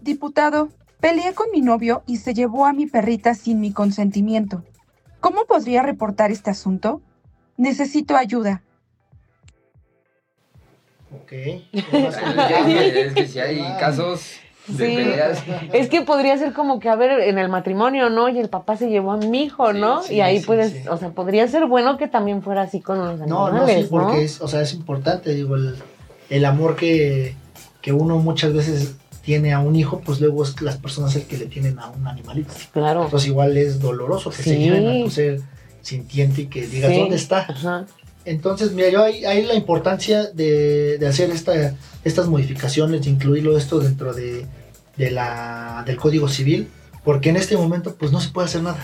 Diputado, 0.00 0.68
peleé 1.00 1.32
con 1.34 1.46
mi 1.52 1.60
novio 1.60 2.02
y 2.06 2.16
se 2.18 2.34
llevó 2.34 2.66
a 2.66 2.72
mi 2.72 2.86
perrita 2.86 3.34
sin 3.34 3.60
mi 3.60 3.72
consentimiento. 3.72 4.64
¿Cómo 5.20 5.44
podría 5.46 5.82
reportar 5.82 6.32
este 6.32 6.50
asunto? 6.50 7.00
Necesito 7.56 8.16
ayuda. 8.16 8.62
Ok. 11.14 11.32
es, 11.32 11.62
que, 11.72 13.00
es 13.06 13.14
que 13.14 13.28
si 13.28 13.38
hay 13.38 13.60
casos 13.78 14.32
Sí. 14.66 14.74
peleas. 14.76 15.42
Es 15.72 15.88
que 15.88 16.02
podría 16.02 16.38
ser 16.38 16.52
como 16.52 16.78
que, 16.78 16.88
a 16.88 16.94
ver, 16.94 17.20
en 17.20 17.38
el 17.38 17.48
matrimonio, 17.48 18.10
¿no? 18.10 18.28
Y 18.28 18.38
el 18.38 18.48
papá 18.48 18.76
se 18.76 18.88
llevó 18.88 19.12
a 19.12 19.16
mi 19.16 19.42
hijo, 19.44 19.72
¿no? 19.72 20.02
sí, 20.02 20.14
y 20.14 20.20
ahí 20.20 20.38
sí, 20.38 20.46
puedes, 20.46 20.86
o 20.86 20.96
sea, 20.96 21.10
podría 21.10 21.48
ser 21.48 21.66
bueno 21.66 21.96
que 21.96 22.06
también 22.06 22.42
fuera 22.42 22.62
así 22.62 22.80
con 22.80 22.98
los 22.98 23.18
No, 23.26 23.46
animales, 23.46 23.76
no, 23.76 23.82
sí, 23.82 23.88
porque 23.90 24.22
es, 24.24 24.40
o 24.40 24.46
sea, 24.48 24.60
es 24.60 24.72
importante, 24.74 25.34
digo, 25.34 25.56
el, 25.56 25.74
el 26.30 26.44
amor 26.44 26.76
que, 26.76 27.34
que 27.80 27.92
uno 27.92 28.18
muchas 28.18 28.52
veces 28.52 28.94
tiene 29.22 29.52
a 29.52 29.60
un 29.60 29.76
hijo, 29.76 30.00
pues 30.04 30.20
luego 30.20 30.42
es 30.42 30.60
las 30.62 30.76
personas 30.76 31.14
el 31.16 31.24
que 31.24 31.36
le 31.36 31.46
tienen 31.46 31.78
a 31.78 31.90
un 31.90 32.06
animalito. 32.06 32.52
Claro. 32.72 33.04
Entonces 33.04 33.28
igual 33.28 33.56
es 33.56 33.80
doloroso 33.80 34.30
que 34.30 34.42
se 34.42 34.58
lleven 34.58 34.88
a 34.88 35.04
tu 35.04 35.10
ser 35.10 35.40
sintiente 35.80 36.42
y 36.42 36.46
que 36.46 36.66
digas. 36.66 36.92
¿dónde 36.96 37.16
está? 37.16 37.46
Ajá. 37.48 37.86
Entonces, 38.24 38.72
mira, 38.72 38.88
yo 38.90 39.02
ahí, 39.02 39.24
ahí 39.24 39.44
la 39.44 39.54
importancia 39.54 40.24
de, 40.32 40.98
de 40.98 41.06
hacer 41.08 41.30
esta, 41.30 41.74
estas 42.04 42.28
modificaciones, 42.28 43.02
de 43.04 43.10
incluirlo 43.10 43.56
esto 43.56 43.80
dentro 43.80 44.12
de, 44.14 44.46
de 44.96 45.10
la, 45.10 45.82
del 45.86 45.96
Código 45.96 46.28
Civil, 46.28 46.68
porque 47.04 47.30
en 47.30 47.36
este 47.36 47.56
momento 47.56 47.96
pues 47.96 48.12
no 48.12 48.20
se 48.20 48.30
puede 48.30 48.46
hacer 48.46 48.62
nada. 48.62 48.82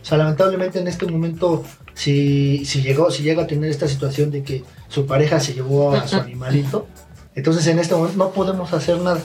O 0.00 0.04
sea, 0.04 0.16
lamentablemente 0.18 0.78
en 0.78 0.86
este 0.88 1.04
momento, 1.06 1.64
si, 1.94 2.64
si, 2.64 2.80
llegó, 2.80 3.10
si 3.10 3.22
llega 3.22 3.42
a 3.42 3.46
tener 3.46 3.68
esta 3.70 3.88
situación 3.88 4.30
de 4.30 4.42
que 4.42 4.64
su 4.88 5.04
pareja 5.04 5.38
se 5.40 5.52
llevó 5.52 5.92
a 5.92 6.06
su 6.08 6.16
animalito, 6.16 6.86
entonces 7.34 7.66
en 7.66 7.78
este 7.78 7.94
momento 7.94 8.16
no 8.16 8.30
podemos 8.30 8.72
hacer 8.72 8.98
nada. 9.00 9.20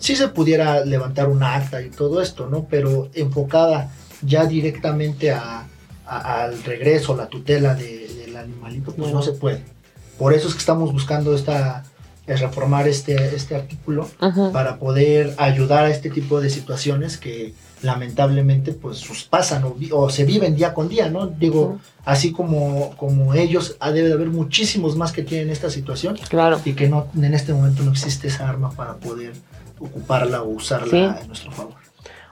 Sí 0.00 0.16
se 0.16 0.26
pudiera 0.28 0.84
levantar 0.84 1.28
un 1.28 1.42
acta 1.42 1.80
y 1.80 1.88
todo 1.88 2.20
esto, 2.20 2.48
¿no? 2.48 2.66
Pero 2.68 3.08
enfocada 3.14 3.92
ya 4.20 4.44
directamente 4.44 5.30
a, 5.30 5.66
a- 6.04 6.42
al 6.44 6.62
regreso, 6.64 7.14
la 7.16 7.28
tutela 7.28 7.74
de- 7.76 8.01
animalito, 8.42 8.86
pues 8.92 8.98
Bueno. 8.98 9.14
no 9.16 9.22
se 9.22 9.32
puede. 9.32 9.62
Por 10.18 10.34
eso 10.34 10.46
es 10.48 10.54
que 10.54 10.60
estamos 10.60 10.92
buscando 10.92 11.34
esta, 11.34 11.84
es 12.26 12.40
reformar 12.40 12.86
este, 12.86 13.34
este 13.34 13.56
artículo 13.56 14.08
para 14.52 14.78
poder 14.78 15.34
ayudar 15.38 15.84
a 15.86 15.90
este 15.90 16.10
tipo 16.10 16.40
de 16.40 16.50
situaciones 16.50 17.16
que 17.18 17.54
lamentablemente 17.82 18.72
pues 18.72 18.98
sus 18.98 19.24
pasan 19.24 19.64
o, 19.64 19.72
vi- 19.74 19.90
o 19.92 20.08
se 20.08 20.24
viven 20.24 20.54
día 20.54 20.72
con 20.72 20.88
día, 20.88 21.10
¿no? 21.10 21.26
Digo, 21.26 21.80
así 22.04 22.30
como, 22.30 22.94
como 22.96 23.34
ellos, 23.34 23.76
debe 23.92 24.06
de 24.08 24.14
haber 24.14 24.28
muchísimos 24.28 24.96
más 24.96 25.10
que 25.10 25.22
tienen 25.24 25.50
esta 25.50 25.68
situación 25.68 26.16
Claro. 26.28 26.60
y 26.64 26.74
que 26.74 26.88
no 26.88 27.08
en 27.16 27.34
este 27.34 27.52
momento 27.52 27.82
no 27.82 27.90
existe 27.90 28.28
esa 28.28 28.48
arma 28.48 28.70
para 28.70 28.94
poder 28.98 29.32
ocuparla 29.80 30.42
o 30.42 30.50
usarla 30.50 30.90
Sí. 31.16 31.22
en 31.22 31.26
nuestro 31.26 31.50
favor. 31.50 31.74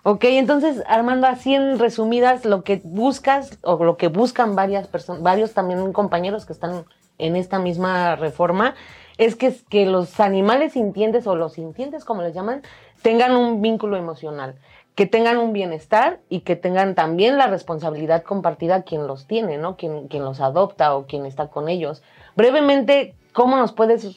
Ok, 0.03 0.25
entonces, 0.25 0.83
Armando, 0.87 1.27
así 1.27 1.55
en 1.55 1.79
resumidas, 1.79 2.47
lo 2.47 2.65
que 2.65 2.81
buscas 2.85 3.59
o 3.63 3.85
lo 3.85 3.99
que 3.99 4.09
buscan 4.09 4.57
varias 4.57 4.89
personas, 4.89 5.23
varios 5.23 5.53
también 5.53 5.93
compañeros 5.93 6.47
que 6.47 6.55
están 6.55 6.85
en 7.19 7.37
esta 7.37 7.59
misma 7.59 8.17
reforma, 8.17 8.75
es 9.19 9.37
que, 9.37 9.55
que 9.69 9.85
los 9.85 10.19
animales 10.19 10.73
sintientes 10.73 11.27
o 11.27 11.37
los 11.37 11.53
sintientes, 11.53 12.07
como 12.07 12.23
les 12.23 12.35
llaman, 12.35 12.63
tengan 13.03 13.37
un 13.37 13.61
vínculo 13.61 13.99
emocional, 13.99 14.55
que 14.95 15.05
tengan 15.05 15.37
un 15.37 15.53
bienestar 15.53 16.21
y 16.31 16.41
que 16.41 16.57
tengan 16.57 16.95
también 16.95 17.37
la 17.37 17.47
responsabilidad 17.47 18.23
compartida 18.23 18.83
quien 18.83 19.07
los 19.07 19.27
tiene, 19.27 19.59
¿no? 19.59 19.77
Quien, 19.77 20.09
quien 20.09 20.25
los 20.25 20.41
adopta 20.41 20.97
o 20.97 21.07
quien 21.07 21.27
está 21.27 21.49
con 21.49 21.69
ellos. 21.69 22.03
Brevemente, 22.37 23.15
¿cómo 23.35 23.59
nos 23.59 23.73
puedes 23.73 24.17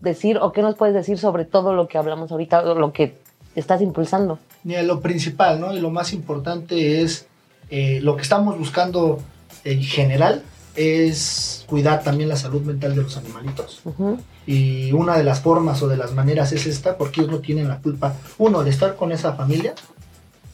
decir 0.00 0.38
o 0.38 0.50
qué 0.50 0.62
nos 0.62 0.74
puedes 0.74 0.94
decir 0.94 1.18
sobre 1.18 1.44
todo 1.44 1.72
lo 1.72 1.86
que 1.86 1.98
hablamos 1.98 2.32
ahorita, 2.32 2.62
lo 2.62 2.92
que 2.92 3.14
estás 3.60 3.80
impulsando? 3.80 4.38
Mira, 4.64 4.82
lo 4.82 5.00
principal, 5.00 5.60
¿no? 5.60 5.74
Y 5.74 5.80
lo 5.80 5.90
más 5.90 6.12
importante 6.12 7.02
es 7.02 7.26
eh, 7.70 8.00
lo 8.02 8.16
que 8.16 8.22
estamos 8.22 8.58
buscando 8.58 9.20
en 9.64 9.82
general 9.82 10.42
es 10.76 11.64
cuidar 11.66 12.02
también 12.02 12.28
la 12.28 12.36
salud 12.36 12.62
mental 12.62 12.94
de 12.94 13.02
los 13.02 13.16
animalitos. 13.16 13.80
Ujú. 13.84 14.18
Y 14.46 14.92
una 14.92 15.16
de 15.16 15.24
las 15.24 15.40
formas 15.40 15.82
o 15.82 15.88
de 15.88 15.96
las 15.96 16.12
maneras 16.12 16.52
es 16.52 16.66
esta, 16.66 16.96
porque 16.96 17.20
ellos 17.20 17.32
no 17.32 17.38
tienen 17.40 17.68
la 17.68 17.78
culpa, 17.78 18.14
uno, 18.38 18.64
de 18.64 18.70
estar 18.70 18.96
con 18.96 19.12
esa 19.12 19.34
familia, 19.34 19.74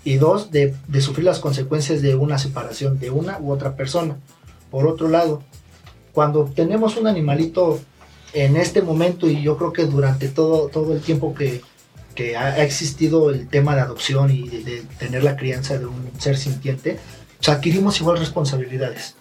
y 0.05 0.17
dos, 0.17 0.53
de, 0.53 0.75
de 0.87 1.01
sufrir 1.01 1.25
las 1.25 1.41
consecuencias 1.41 2.01
de 2.01 2.15
una 2.15 2.39
separación 2.39 2.99
de 3.01 3.11
una 3.11 3.39
u 3.41 3.51
otra 3.51 3.75
persona. 3.75 4.17
Por 4.71 4.87
otro 4.87 5.09
lado, 5.09 5.43
cuando 6.13 6.45
tenemos 6.45 6.97
un 6.97 7.09
animalito 7.09 7.81
en 8.33 8.57
este 8.57 8.83
momento 8.83 9.29
y 9.29 9.43
yo 9.43 9.57
creo 9.57 9.73
que 9.73 9.85
durante 9.85 10.29
todo, 10.29 10.69
todo 10.69 10.93
el 10.93 11.01
tiempo 11.01 11.35
que, 11.35 11.63
que 12.17 12.37
ha, 12.37 12.65
existido 12.65 13.31
el 13.31 13.47
tema 13.47 13.77
de 13.77 13.83
adopción 13.83 14.33
y 14.33 14.49
de, 14.49 14.83
tener 14.99 15.23
la 15.23 15.37
crianza 15.37 15.79
de 15.79 15.87
un 15.87 16.11
ser 16.19 16.37
sintiente, 16.37 16.99
adquirimos 17.47 18.01
igual 18.01 18.19
responsabilidades 18.19 19.15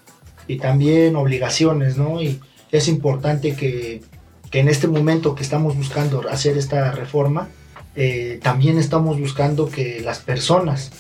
y 0.48 0.58
también 0.58 1.16
obligaciones, 1.16 1.98
¿no? 1.98 2.20
Y 2.22 2.40
es 2.72 2.88
importante 2.88 3.56
que, 3.56 4.02
que 4.50 4.60
en 4.60 4.68
este 4.68 4.88
momento 4.88 5.36
que 5.36 5.44
estamos 5.44 5.78
buscando 5.78 6.28
hacer 6.28 6.58
esta 6.58 6.92
reforma, 6.92 7.50
eh, 7.96 8.40
también 8.42 8.78
estamos 8.78 9.20
buscando 9.20 9.70
que 9.70 10.02
las 10.02 10.20
personas 10.20 10.92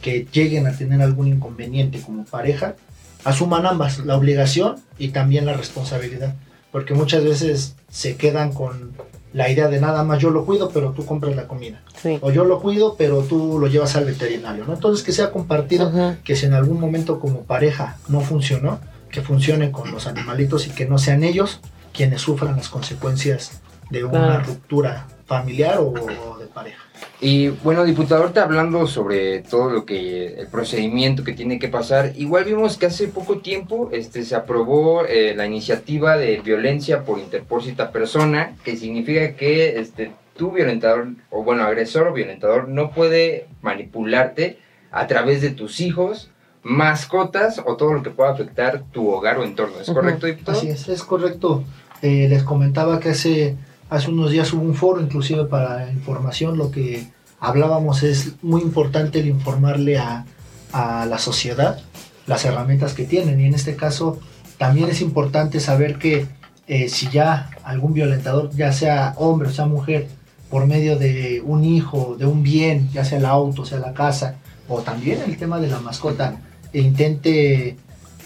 que 0.00 0.26
lleguen 0.30 0.66
a 0.66 0.76
tener 0.76 1.02
algún 1.02 1.28
inconveniente 1.28 2.00
como 2.00 2.24
pareja, 2.24 2.76
asuman 3.24 3.66
ambas, 3.66 3.98
la 3.98 4.16
obligación 4.16 4.76
y 4.98 5.08
también 5.08 5.44
la 5.44 5.54
responsabilidad. 5.54 6.34
Porque 6.70 6.94
muchas 6.94 7.24
veces 7.24 7.74
se 7.90 8.16
quedan 8.16 8.52
con 8.52 8.92
la 9.32 9.50
idea 9.50 9.68
de 9.68 9.80
nada 9.80 10.04
más 10.04 10.18
yo 10.20 10.30
lo 10.30 10.44
cuido, 10.44 10.70
pero 10.70 10.92
tú 10.92 11.04
compras 11.04 11.36
la 11.36 11.46
comida. 11.46 11.82
Sí. 12.00 12.18
O 12.22 12.30
yo 12.30 12.44
lo 12.44 12.60
cuido, 12.60 12.94
pero 12.96 13.20
tú 13.22 13.58
lo 13.58 13.66
llevas 13.66 13.94
al 13.96 14.04
veterinario. 14.06 14.64
¿no? 14.66 14.74
Entonces 14.74 15.04
que 15.04 15.12
sea 15.12 15.30
compartido, 15.30 15.92
que 16.24 16.34
si 16.36 16.46
en 16.46 16.54
algún 16.54 16.80
momento 16.80 17.20
como 17.20 17.42
pareja 17.42 17.96
no 18.08 18.20
funcionó, 18.20 18.80
que 19.10 19.20
funcione 19.22 19.70
con 19.70 19.90
los 19.92 20.06
animalitos 20.06 20.66
y 20.66 20.70
que 20.70 20.86
no 20.86 20.98
sean 20.98 21.24
ellos 21.24 21.60
quienes 21.92 22.20
sufran 22.22 22.56
las 22.56 22.68
consecuencias 22.68 23.60
de 23.90 24.04
una 24.04 24.18
Claro. 24.26 24.44
ruptura 24.46 25.06
familiar 25.26 25.78
o, 25.78 25.88
o 25.92 26.38
de 26.38 26.46
pareja. 26.46 26.82
Y 27.20 27.48
bueno, 27.48 27.84
diputado, 27.84 28.22
ahorita 28.22 28.44
hablando 28.44 28.86
sobre 28.86 29.40
todo 29.40 29.70
lo 29.70 29.84
que 29.84 30.40
el 30.40 30.46
procedimiento 30.46 31.24
que 31.24 31.32
tiene 31.32 31.58
que 31.58 31.68
pasar, 31.68 32.12
igual 32.16 32.44
vimos 32.44 32.76
que 32.76 32.86
hace 32.86 33.08
poco 33.08 33.38
tiempo 33.38 33.90
este, 33.92 34.24
se 34.24 34.36
aprobó 34.36 35.04
eh, 35.04 35.34
la 35.36 35.46
iniciativa 35.46 36.16
de 36.16 36.40
violencia 36.40 37.04
por 37.04 37.18
interpósita 37.18 37.90
persona, 37.90 38.56
que 38.64 38.76
significa 38.76 39.34
que 39.34 39.80
este, 39.80 40.12
tu 40.36 40.52
violentador, 40.52 41.08
o 41.30 41.42
bueno, 41.42 41.64
agresor 41.64 42.06
o 42.06 42.12
violentador, 42.12 42.68
no 42.68 42.92
puede 42.92 43.48
manipularte 43.62 44.58
a 44.90 45.06
través 45.06 45.42
de 45.42 45.50
tus 45.50 45.80
hijos, 45.80 46.30
mascotas 46.62 47.60
o 47.64 47.76
todo 47.76 47.92
lo 47.92 48.02
que 48.02 48.10
pueda 48.10 48.30
afectar 48.30 48.84
tu 48.92 49.10
hogar 49.10 49.38
o 49.38 49.44
entorno. 49.44 49.80
¿Es 49.80 49.90
correcto, 49.90 50.26
diputado? 50.26 50.58
Así 50.58 50.68
es, 50.68 50.88
es 50.88 51.02
correcto. 51.02 51.64
Eh, 52.02 52.28
les 52.28 52.44
comentaba 52.44 53.00
que 53.00 53.10
hace, 53.10 53.56
hace 53.90 54.10
unos 54.10 54.30
días 54.30 54.52
hubo 54.52 54.62
un 54.62 54.74
foro 54.74 55.00
inclusive 55.00 55.44
para 55.44 55.90
información. 55.90 56.58
Lo 56.58 56.70
que 56.70 57.06
hablábamos 57.40 58.02
es 58.02 58.34
muy 58.42 58.62
importante 58.62 59.20
el 59.20 59.26
informarle 59.26 59.98
a, 59.98 60.24
la 60.72 61.18
sociedad 61.18 61.80
las 62.26 62.44
herramientas 62.44 62.92
que 62.92 63.04
tienen. 63.04 63.40
Y 63.40 63.46
en 63.46 63.54
este 63.54 63.74
caso 63.74 64.20
también 64.58 64.90
es 64.90 65.00
importante 65.00 65.60
saber 65.60 65.98
que 65.98 66.26
eh, 66.66 66.90
si 66.90 67.08
ya 67.08 67.48
algún 67.64 67.94
violentador, 67.94 68.50
ya 68.50 68.70
sea 68.72 69.14
hombre 69.16 69.48
o 69.48 69.52
sea 69.52 69.64
mujer, 69.64 70.08
por 70.50 70.66
medio 70.66 70.98
de 70.98 71.42
un 71.44 71.64
hijo, 71.64 72.16
de 72.18 72.26
un 72.26 72.42
bien, 72.42 72.90
ya 72.92 73.04
sea 73.04 73.18
el 73.18 73.24
auto, 73.24 73.64
sea 73.64 73.78
la 73.78 73.94
casa, 73.94 74.36
o 74.68 74.82
también 74.82 75.22
el 75.22 75.38
tema 75.38 75.58
de 75.58 75.68
la 75.68 75.80
mascota, 75.80 76.38
e 76.72 76.80
intente 76.80 77.76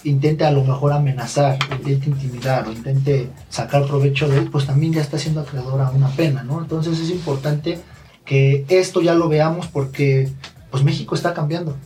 intente 0.05 0.45
a 0.45 0.51
lo 0.51 0.65
mejor 0.65 0.93
amenazar, 0.93 1.59
intente 1.71 2.11
intimidar 2.11 2.67
o 2.67 2.73
intente 2.73 3.31
sacar 3.49 3.87
provecho 3.87 4.29
de 4.29 4.39
él, 4.39 4.51
pues 4.51 4.67
también 4.67 4.93
ya 4.93 5.01
está 5.01 5.19
siendo 5.19 5.41
acreedor 5.41 5.81
a 5.81 5.91
una 5.91 6.09
pena, 6.09 6.43
¿no? 6.43 6.61
Entonces 6.61 6.99
es 6.99 7.11
importante 7.11 7.79
que 8.25 8.65
esto 8.69 9.01
ya 9.01 9.15
lo 9.15 9.29
veamos 9.29 9.67
porque 9.67 10.29
pues 10.71 10.85
México 10.85 11.15
está 11.15 11.35
cambiando. 11.35 11.77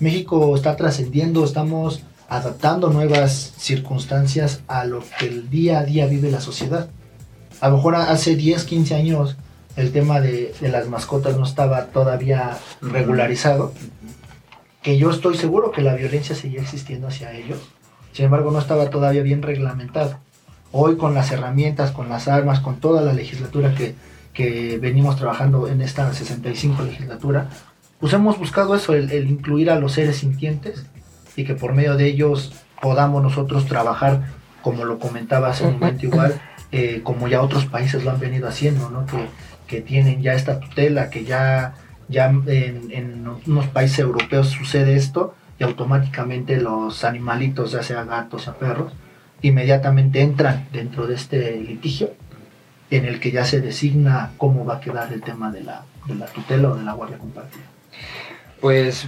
México 0.00 0.54
está 0.54 0.76
trascendiendo, 0.76 1.44
estamos 1.44 2.02
adaptando 2.28 2.90
nuevas 2.90 3.54
circunstancias 3.58 4.60
a 4.68 4.84
lo 4.84 5.02
que 5.18 5.26
el 5.26 5.50
día 5.50 5.80
a 5.80 5.84
día 5.84 6.06
vive 6.06 6.30
la 6.30 6.40
sociedad. 6.40 6.88
A 7.60 7.68
lo 7.68 7.76
mejor 7.76 7.96
hace 7.96 8.36
10, 8.36 8.64
15 8.64 8.94
años 8.94 9.36
el 9.76 9.92
tema 9.92 10.20
de, 10.20 10.54
de 10.60 10.68
las 10.68 10.88
mascotas 10.88 11.36
no 11.36 11.44
estaba 11.44 11.86
todavía 11.86 12.58
regularizado, 12.80 13.72
que 14.82 14.98
yo 14.98 15.10
estoy 15.10 15.36
seguro 15.36 15.70
que 15.70 15.82
la 15.82 15.94
violencia 15.94 16.34
seguía 16.34 16.62
existiendo 16.62 17.08
hacia 17.08 17.32
ellos, 17.32 17.58
sin 18.12 18.26
embargo 18.26 18.50
no 18.50 18.58
estaba 18.58 18.90
todavía 18.90 19.22
bien 19.22 19.42
reglamentado. 19.42 20.18
Hoy 20.70 20.96
con 20.96 21.14
las 21.14 21.30
herramientas, 21.32 21.92
con 21.92 22.08
las 22.08 22.28
armas, 22.28 22.60
con 22.60 22.80
toda 22.80 23.00
la 23.00 23.12
legislatura 23.12 23.74
que, 23.74 23.94
que 24.32 24.78
venimos 24.78 25.16
trabajando 25.16 25.68
en 25.68 25.80
esta 25.80 26.12
65 26.12 26.82
legislatura, 26.82 27.48
pues 27.98 28.12
hemos 28.12 28.38
buscado 28.38 28.74
eso, 28.74 28.94
el, 28.94 29.10
el 29.10 29.28
incluir 29.30 29.70
a 29.70 29.78
los 29.78 29.92
seres 29.92 30.18
sintientes 30.18 30.86
y 31.36 31.44
que 31.44 31.54
por 31.54 31.72
medio 31.72 31.96
de 31.96 32.06
ellos 32.06 32.52
podamos 32.80 33.22
nosotros 33.22 33.66
trabajar, 33.66 34.22
como 34.62 34.84
lo 34.84 34.98
comentaba 34.98 35.48
hace 35.48 35.64
un 35.64 35.74
momento 35.74 36.06
igual, 36.06 36.40
eh, 36.70 37.00
como 37.02 37.28
ya 37.28 37.42
otros 37.42 37.66
países 37.66 38.04
lo 38.04 38.10
han 38.10 38.20
venido 38.20 38.48
haciendo, 38.48 38.90
¿no? 38.90 39.06
que, 39.06 39.26
que 39.66 39.80
tienen 39.80 40.22
ya 40.22 40.34
esta 40.34 40.60
tutela, 40.60 41.10
que 41.10 41.24
ya, 41.24 41.74
ya 42.08 42.26
en, 42.28 42.90
en 42.90 43.26
unos 43.46 43.66
países 43.68 44.00
europeos 44.00 44.48
sucede 44.48 44.96
esto 44.96 45.34
y 45.58 45.64
automáticamente 45.64 46.56
los 46.60 47.04
animalitos, 47.04 47.72
ya 47.72 47.82
sea 47.82 48.04
gatos, 48.04 48.44
sea 48.44 48.54
perros, 48.54 48.92
inmediatamente 49.42 50.20
entran 50.20 50.66
dentro 50.72 51.06
de 51.06 51.14
este 51.14 51.60
litigio 51.60 52.10
en 52.90 53.04
el 53.04 53.20
que 53.20 53.30
ya 53.30 53.44
se 53.44 53.60
designa 53.60 54.32
cómo 54.36 54.64
va 54.64 54.76
a 54.76 54.80
quedar 54.80 55.12
el 55.12 55.20
tema 55.20 55.50
de 55.50 55.62
la, 55.62 55.84
de 56.06 56.14
la 56.14 56.26
tutela 56.26 56.70
o 56.70 56.76
de 56.76 56.84
la 56.84 56.92
guardia 56.94 57.18
compartida. 57.18 57.64
Pues, 58.60 59.06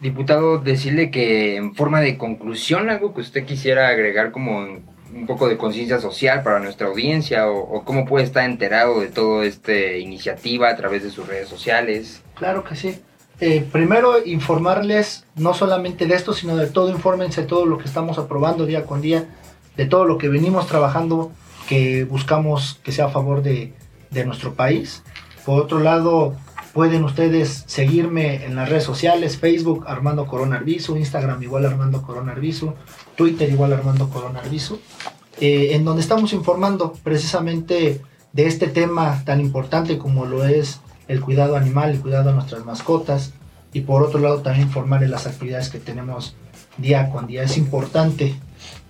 diputado, 0.00 0.58
decirle 0.58 1.10
que 1.10 1.56
en 1.56 1.74
forma 1.74 2.00
de 2.00 2.18
conclusión, 2.18 2.90
algo 2.90 3.14
que 3.14 3.22
usted 3.22 3.44
quisiera 3.44 3.88
agregar 3.88 4.30
como 4.30 4.80
un 5.14 5.26
poco 5.26 5.48
de 5.48 5.56
conciencia 5.56 6.00
social 6.00 6.42
para 6.42 6.58
nuestra 6.58 6.88
audiencia 6.88 7.48
o, 7.48 7.58
o, 7.58 7.84
cómo 7.84 8.04
puede 8.04 8.24
estar 8.24 8.44
enterado 8.44 9.00
de 9.00 9.08
toda 9.08 9.44
esta 9.44 9.72
iniciativa 9.72 10.68
a 10.68 10.76
través 10.76 11.02
de 11.02 11.10
sus 11.10 11.26
redes 11.26 11.48
sociales. 11.48 12.22
Claro 12.34 12.64
que 12.64 12.76
sí. 12.76 13.00
Eh, 13.40 13.66
primero, 13.70 14.24
informarles 14.24 15.26
no 15.34 15.54
solamente 15.54 16.06
de 16.06 16.14
esto, 16.14 16.32
sino 16.32 16.56
de 16.56 16.68
todo, 16.68 16.90
infórmense 16.90 17.42
de 17.42 17.46
todo 17.46 17.66
lo 17.66 17.78
que 17.78 17.84
estamos 17.84 18.18
aprobando 18.18 18.64
día 18.64 18.84
con 18.84 19.00
día, 19.00 19.26
de 19.76 19.86
todo 19.86 20.04
lo 20.04 20.18
que 20.18 20.28
venimos 20.28 20.66
trabajando, 20.66 21.32
que 21.68 22.04
buscamos 22.04 22.80
que 22.84 22.92
sea 22.92 23.06
a 23.06 23.10
favor 23.10 23.42
de, 23.42 23.74
de 24.10 24.24
nuestro 24.24 24.54
país. 24.54 25.02
Por 25.44 25.60
otro 25.60 25.80
lado, 25.80 26.36
pueden 26.72 27.04
ustedes 27.04 27.64
seguirme 27.66 28.44
en 28.44 28.54
las 28.54 28.68
redes 28.68 28.84
sociales, 28.84 29.36
Facebook 29.36 29.84
Armando 29.88 30.26
Corona 30.26 30.56
Arbizu, 30.56 30.96
Instagram 30.96 31.42
igual 31.42 31.66
Armando 31.66 32.02
Corona 32.02 32.32
Arbizu, 32.32 32.74
Twitter 33.16 33.50
igual 33.50 33.72
Armando 33.72 34.08
Corona 34.08 34.40
Arbizu, 34.40 34.78
eh, 35.40 35.70
en 35.72 35.84
donde 35.84 36.02
estamos 36.02 36.32
informando 36.32 36.92
precisamente 37.02 38.00
de 38.32 38.46
este 38.46 38.66
tema 38.66 39.22
tan 39.24 39.40
importante 39.40 39.98
como 39.98 40.26
lo 40.26 40.44
es 40.44 40.80
el 41.08 41.20
cuidado 41.20 41.56
animal, 41.56 41.90
el 41.90 42.00
cuidado 42.00 42.30
a 42.30 42.32
nuestras 42.32 42.64
mascotas 42.64 43.32
y 43.72 43.80
por 43.82 44.02
otro 44.02 44.20
lado 44.20 44.40
también 44.40 44.68
informar 44.68 45.00
de 45.00 45.08
las 45.08 45.26
actividades 45.26 45.68
que 45.68 45.78
tenemos 45.78 46.34
día 46.78 47.10
con 47.10 47.26
día. 47.26 47.42
Es 47.42 47.56
importante 47.56 48.34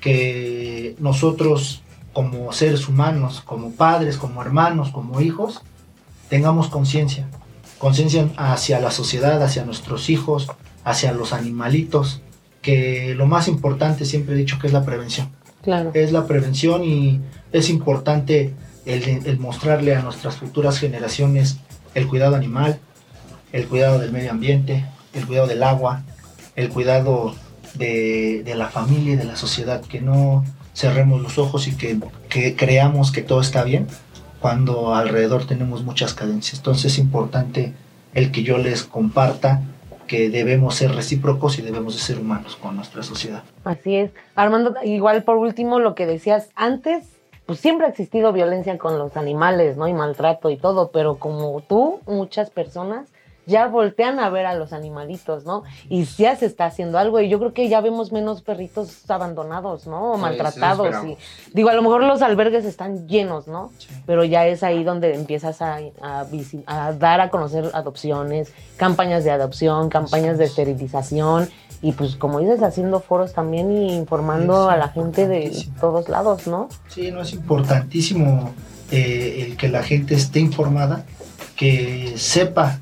que 0.00 0.96
nosotros 0.98 1.82
como 2.12 2.52
seres 2.52 2.88
humanos, 2.88 3.42
como 3.44 3.72
padres, 3.72 4.16
como 4.16 4.40
hermanos, 4.40 4.90
como 4.90 5.20
hijos, 5.20 5.62
tengamos 6.28 6.68
conciencia, 6.68 7.28
conciencia 7.78 8.28
hacia 8.36 8.80
la 8.80 8.90
sociedad, 8.90 9.42
hacia 9.42 9.64
nuestros 9.64 10.08
hijos, 10.08 10.48
hacia 10.84 11.12
los 11.12 11.32
animalitos, 11.32 12.20
que 12.64 13.14
lo 13.14 13.26
más 13.26 13.46
importante 13.46 14.06
siempre 14.06 14.34
he 14.34 14.38
dicho 14.38 14.58
que 14.58 14.66
es 14.66 14.72
la 14.72 14.84
prevención. 14.84 15.28
Claro. 15.62 15.90
Es 15.94 16.10
la 16.10 16.26
prevención 16.26 16.82
y 16.82 17.20
es 17.52 17.68
importante 17.68 18.54
el, 18.86 19.02
el 19.26 19.38
mostrarle 19.38 19.94
a 19.94 20.02
nuestras 20.02 20.36
futuras 20.36 20.78
generaciones 20.78 21.58
el 21.94 22.08
cuidado 22.08 22.34
animal, 22.34 22.80
el 23.52 23.68
cuidado 23.68 23.98
del 23.98 24.12
medio 24.12 24.30
ambiente, 24.30 24.84
el 25.12 25.26
cuidado 25.26 25.46
del 25.46 25.62
agua, 25.62 26.02
el 26.56 26.70
cuidado 26.70 27.34
de, 27.74 28.42
de 28.44 28.54
la 28.54 28.68
familia 28.68 29.12
y 29.12 29.16
de 29.16 29.24
la 29.24 29.36
sociedad, 29.36 29.82
que 29.82 30.00
no 30.00 30.42
cerremos 30.74 31.20
los 31.20 31.38
ojos 31.38 31.68
y 31.68 31.72
que, 31.72 31.98
que, 32.30 32.56
creamos 32.56 33.12
que 33.12 33.22
todo 33.22 33.42
está 33.42 33.62
bien 33.62 33.86
cuando 34.40 34.94
alrededor 34.94 35.46
tenemos 35.46 35.84
muchas 35.84 36.14
cadencias. 36.14 36.58
Entonces 36.58 36.92
es 36.92 36.98
importante 36.98 37.74
el 38.14 38.30
que 38.30 38.42
yo 38.42 38.56
les 38.56 38.84
comparta 38.84 39.62
que 40.06 40.30
debemos 40.30 40.74
ser 40.76 40.94
recíprocos 40.94 41.58
y 41.58 41.62
debemos 41.62 41.94
de 41.94 42.00
ser 42.00 42.18
humanos 42.18 42.56
con 42.56 42.76
nuestra 42.76 43.02
sociedad. 43.02 43.42
Así 43.64 43.96
es. 43.96 44.10
Armando, 44.34 44.74
igual 44.82 45.22
por 45.22 45.36
último 45.36 45.78
lo 45.78 45.94
que 45.94 46.06
decías 46.06 46.50
antes, 46.54 47.04
pues 47.46 47.60
siempre 47.60 47.86
ha 47.86 47.90
existido 47.90 48.32
violencia 48.32 48.76
con 48.78 48.98
los 48.98 49.16
animales, 49.16 49.76
¿no? 49.76 49.88
Y 49.88 49.92
maltrato 49.92 50.50
y 50.50 50.56
todo, 50.56 50.90
pero 50.90 51.16
como 51.16 51.60
tú, 51.60 52.00
muchas 52.06 52.50
personas 52.50 53.08
ya 53.46 53.66
voltean 53.68 54.18
a 54.18 54.30
ver 54.30 54.46
a 54.46 54.54
los 54.54 54.72
animalitos, 54.72 55.44
¿no? 55.44 55.62
Y 55.88 56.04
ya 56.04 56.36
se 56.36 56.46
está 56.46 56.66
haciendo 56.66 56.98
algo 56.98 57.20
y 57.20 57.28
yo 57.28 57.38
creo 57.38 57.52
que 57.52 57.68
ya 57.68 57.80
vemos 57.80 58.12
menos 58.12 58.42
perritos 58.42 59.08
abandonados, 59.10 59.86
¿no? 59.86 60.12
O 60.12 60.14
Sí, 60.16 60.20
maltratados. 60.22 61.04
y, 61.04 61.16
digo, 61.52 61.68
a 61.68 61.74
lo 61.74 61.82
mejor 61.82 62.02
los 62.04 62.22
albergues 62.22 62.64
están 62.64 63.06
llenos, 63.08 63.46
¿no? 63.48 63.70
Sí. 63.78 63.88
Pero 64.06 64.24
ya 64.24 64.46
es 64.46 64.62
ahí 64.62 64.84
donde 64.84 65.14
empiezas 65.14 65.60
a, 65.62 65.78
a 66.66 66.92
dar 66.92 67.20
a 67.20 67.30
conocer 67.30 67.70
adopciones, 67.74 68.52
campañas 68.76 69.24
de 69.24 69.30
adopción, 69.30 69.88
campañas 69.88 70.38
de 70.38 70.44
esterilización 70.44 71.48
y 71.82 71.92
pues 71.92 72.16
como 72.16 72.40
dices, 72.40 72.62
haciendo 72.62 73.00
foros 73.00 73.34
también 73.34 73.70
y 73.70 73.94
informando 73.94 74.70
a 74.70 74.76
la 74.78 74.88
gente 74.88 75.28
de 75.28 75.52
todos 75.80 76.08
lados, 76.08 76.46
¿no? 76.46 76.70
Sí, 76.88 77.10
no 77.10 77.20
es 77.20 77.34
importantísimo 77.34 78.54
eh, 78.90 79.44
el 79.48 79.56
que 79.58 79.68
la 79.68 79.82
gente 79.82 80.14
esté 80.14 80.40
informada, 80.40 81.04
que 81.56 82.14
sepa 82.16 82.78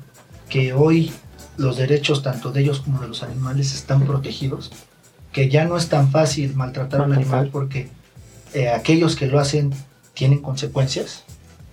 que 0.53 0.71
hoy 0.71 1.11
los 1.57 1.77
derechos 1.77 2.21
tanto 2.21 2.51
de 2.51 2.61
ellos 2.61 2.81
como 2.81 3.01
de 3.01 3.07
los 3.07 3.23
animales 3.23 3.73
están 3.73 4.05
protegidos, 4.05 4.71
que 5.31 5.49
ya 5.49 5.65
no 5.65 5.75
es 5.77 5.89
tan 5.89 6.11
fácil 6.11 6.55
maltratar 6.55 7.01
a 7.01 7.05
un 7.05 7.13
animal 7.13 7.49
porque 7.51 7.87
eh, 8.53 8.69
aquellos 8.69 9.15
que 9.15 9.25
lo 9.25 9.39
hacen 9.39 9.73
tienen 10.13 10.43
consecuencias, 10.43 11.23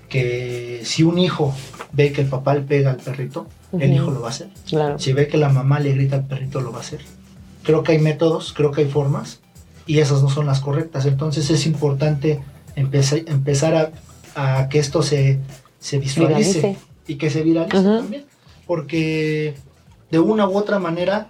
que 0.09 0.81
si 0.85 1.03
un 1.03 1.19
hijo 1.19 1.55
ve 1.93 2.11
que 2.13 2.23
el 2.23 2.29
papá 2.29 2.55
le 2.55 2.63
pega 2.63 2.93
al 2.93 2.97
perrito, 2.97 3.49
el 3.79 3.93
hijo 3.93 4.11
lo 4.11 4.23
va 4.23 4.29
a 4.29 4.31
hacer. 4.31 4.49
Claro. 4.67 4.99
Si 4.99 5.13
ve 5.13 5.29
que 5.29 5.37
la 5.37 5.51
mamá 5.51 5.79
le 5.79 5.93
grita 5.93 6.17
al 6.17 6.25
perrito, 6.25 6.63
lo 6.63 6.73
va 6.73 6.79
a 6.79 6.81
hacer. 6.81 7.01
Creo 7.65 7.83
que 7.83 7.93
hay 7.93 7.99
métodos, 7.99 8.55
creo 8.55 8.71
que 8.71 8.81
hay 8.81 8.89
formas 8.89 9.41
y 9.87 9.99
esas 9.99 10.23
no 10.23 10.31
son 10.31 10.47
las 10.47 10.61
correctas. 10.61 11.05
Entonces 11.05 11.51
es 11.51 11.67
importante 11.67 12.41
empezar, 12.77 13.19
empezar 13.27 13.75
a, 14.35 14.61
a 14.61 14.71
que 14.71 14.79
esto 14.79 15.03
se, 15.03 15.39
se 15.79 15.99
visualice 15.99 16.61
Viralice. 16.61 16.77
y 17.07 17.17
que 17.17 17.29
se 17.29 17.43
viralice 17.43 17.83
también. 17.83 18.31
Porque 18.71 19.57
de 20.13 20.21
una 20.21 20.49
u 20.49 20.57
otra 20.57 20.79
manera, 20.79 21.27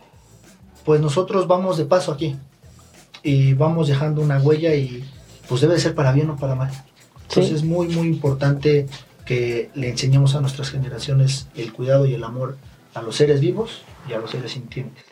pues 0.84 1.00
nosotros 1.00 1.46
vamos 1.48 1.78
de 1.78 1.86
paso 1.86 2.12
aquí 2.12 2.36
y 3.22 3.54
vamos 3.54 3.88
dejando 3.88 4.20
una 4.20 4.38
huella 4.42 4.74
y 4.74 5.02
pues 5.48 5.62
debe 5.62 5.78
ser 5.80 5.94
para 5.94 6.12
bien 6.12 6.28
o 6.28 6.36
para 6.36 6.54
mal. 6.54 6.70
Entonces 7.22 7.48
Sí. 7.48 7.54
es 7.54 7.64
muy, 7.64 7.88
muy 7.88 8.08
importante 8.08 8.88
que 9.24 9.70
le 9.72 9.88
enseñemos 9.88 10.34
a 10.34 10.42
nuestras 10.42 10.68
generaciones 10.68 11.48
el 11.56 11.72
cuidado 11.72 12.04
y 12.04 12.12
el 12.12 12.24
amor 12.24 12.58
a 12.92 13.00
los 13.00 13.16
seres 13.16 13.40
vivos 13.40 13.84
y 14.06 14.12
a 14.12 14.18
los 14.18 14.32
seres 14.32 14.52
sintientes. 14.52 15.02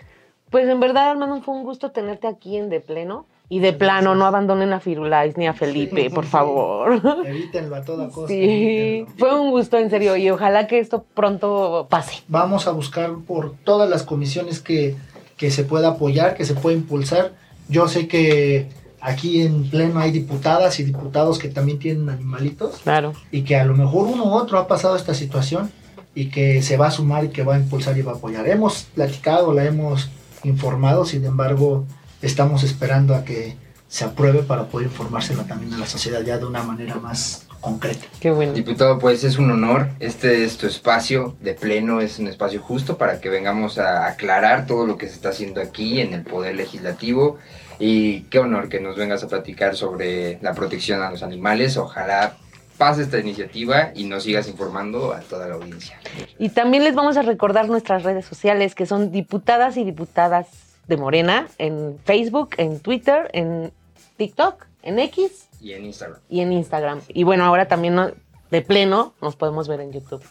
Pues 0.50 0.68
en 0.68 0.80
verdad, 0.80 1.10
hermano, 1.10 1.40
fue 1.40 1.54
un 1.54 1.64
gusto 1.64 1.92
tenerte 1.92 2.26
aquí 2.26 2.58
en 2.58 2.68
De 2.68 2.80
Pleno. 2.80 3.24
Y 3.50 3.60
de 3.60 3.72
plano, 3.72 4.14
no 4.14 4.26
abandonen 4.26 4.72
a 4.74 4.80
Firulais 4.80 5.36
ni 5.38 5.46
a 5.46 5.54
Felipe, 5.54 6.10
por 6.10 6.26
favor. 6.26 7.00
Evítenlo 7.26 7.76
a 7.76 7.82
toda 7.82 8.08
costa. 8.10 8.28
Sí, 8.28 9.06
fue 9.16 9.40
un 9.40 9.50
gusto, 9.50 9.78
en 9.78 9.88
serio, 9.88 10.16
y 10.16 10.28
ojalá 10.30 10.66
que 10.66 10.78
esto 10.78 11.04
pronto 11.14 11.86
pase. 11.88 12.22
Vamos 12.28 12.66
a 12.66 12.72
buscar 12.72 13.10
por 13.26 13.54
todas 13.64 13.88
las 13.88 14.02
comisiones 14.02 14.60
que, 14.60 14.96
que 15.38 15.50
se 15.50 15.64
pueda 15.64 15.88
apoyar, 15.88 16.34
que 16.36 16.44
se 16.44 16.54
pueda 16.54 16.76
impulsar. 16.76 17.32
Yo 17.70 17.88
sé 17.88 18.06
que 18.06 18.68
aquí 19.00 19.40
en 19.40 19.70
pleno 19.70 20.00
hay 20.00 20.10
diputadas 20.10 20.78
y 20.80 20.84
diputados 20.84 21.38
que 21.38 21.48
también 21.48 21.78
tienen 21.78 22.10
animalitos 22.10 22.80
Claro. 22.82 23.12
y 23.30 23.42
que 23.42 23.56
a 23.56 23.64
lo 23.64 23.74
mejor 23.74 24.08
uno 24.08 24.24
u 24.24 24.32
otro 24.34 24.58
ha 24.58 24.66
pasado 24.66 24.96
esta 24.96 25.14
situación 25.14 25.70
y 26.14 26.30
que 26.30 26.60
se 26.62 26.76
va 26.76 26.88
a 26.88 26.90
sumar 26.90 27.24
y 27.24 27.28
que 27.28 27.44
va 27.44 27.54
a 27.54 27.58
impulsar 27.58 27.96
y 27.96 28.02
va 28.02 28.12
a 28.12 28.16
apoyar. 28.16 28.46
Hemos 28.48 28.82
platicado, 28.94 29.52
la 29.54 29.64
hemos 29.64 30.10
informado, 30.44 31.04
sin 31.04 31.24
embargo, 31.24 31.84
estamos 32.22 32.62
esperando 32.62 33.14
a 33.14 33.24
que 33.24 33.56
se 33.88 34.04
apruebe 34.04 34.42
para 34.42 34.66
poder 34.66 34.88
informárselo 34.88 35.44
también 35.44 35.72
a 35.74 35.78
la 35.78 35.86
sociedad 35.86 36.20
ya 36.22 36.38
de 36.38 36.44
una 36.44 36.62
manera 36.62 36.96
más 36.96 37.46
concreta. 37.60 38.06
Qué 38.20 38.30
bueno. 38.30 38.52
Diputado, 38.52 38.98
pues 38.98 39.24
es 39.24 39.38
un 39.38 39.50
honor. 39.50 39.88
Este 39.98 40.44
es 40.44 40.58
tu 40.58 40.66
espacio 40.66 41.36
de 41.40 41.54
pleno, 41.54 42.00
es 42.00 42.18
un 42.18 42.28
espacio 42.28 42.60
justo 42.60 42.98
para 42.98 43.20
que 43.20 43.28
vengamos 43.30 43.78
a 43.78 44.06
aclarar 44.06 44.66
todo 44.66 44.86
lo 44.86 44.98
que 44.98 45.08
se 45.08 45.14
está 45.14 45.30
haciendo 45.30 45.60
aquí 45.60 46.00
en 46.00 46.12
el 46.12 46.22
Poder 46.22 46.54
Legislativo. 46.54 47.38
Y 47.78 48.22
qué 48.22 48.40
honor 48.40 48.68
que 48.68 48.80
nos 48.80 48.96
vengas 48.96 49.22
a 49.22 49.28
platicar 49.28 49.76
sobre 49.76 50.38
la 50.42 50.52
protección 50.52 51.02
a 51.02 51.10
los 51.10 51.22
animales. 51.22 51.76
Ojalá 51.76 52.36
pase 52.76 53.02
esta 53.02 53.18
iniciativa 53.18 53.90
y 53.94 54.04
nos 54.04 54.22
sigas 54.22 54.48
informando 54.48 55.12
a 55.12 55.20
toda 55.20 55.48
la 55.48 55.54
audiencia. 55.54 55.98
Y 56.38 56.50
también 56.50 56.84
les 56.84 56.94
vamos 56.94 57.16
a 57.16 57.22
recordar 57.22 57.68
nuestras 57.68 58.04
redes 58.04 58.24
sociales, 58.24 58.74
que 58.74 58.86
son 58.86 59.10
diputadas 59.10 59.76
y 59.76 59.84
diputadas 59.84 60.46
de 60.88 60.96
Morena, 60.96 61.46
en 61.58 61.98
Facebook, 62.04 62.50
en 62.56 62.80
Twitter, 62.80 63.30
en 63.32 63.72
TikTok, 64.16 64.64
en 64.82 64.98
X 64.98 65.48
Y 65.60 65.72
en 65.72 65.84
Instagram. 65.84 66.20
y 66.28 66.40
en 66.40 66.52
Instagram. 66.52 67.00
Y 67.08 67.22
bueno, 67.24 67.44
ahora 67.44 67.68
también 67.68 67.94
¿no? 67.94 68.10
de 68.50 68.62
pleno 68.62 69.12
nos 69.20 69.36
podemos 69.36 69.68
ver 69.68 69.80
en 69.80 69.92
YouTube. 69.92 70.22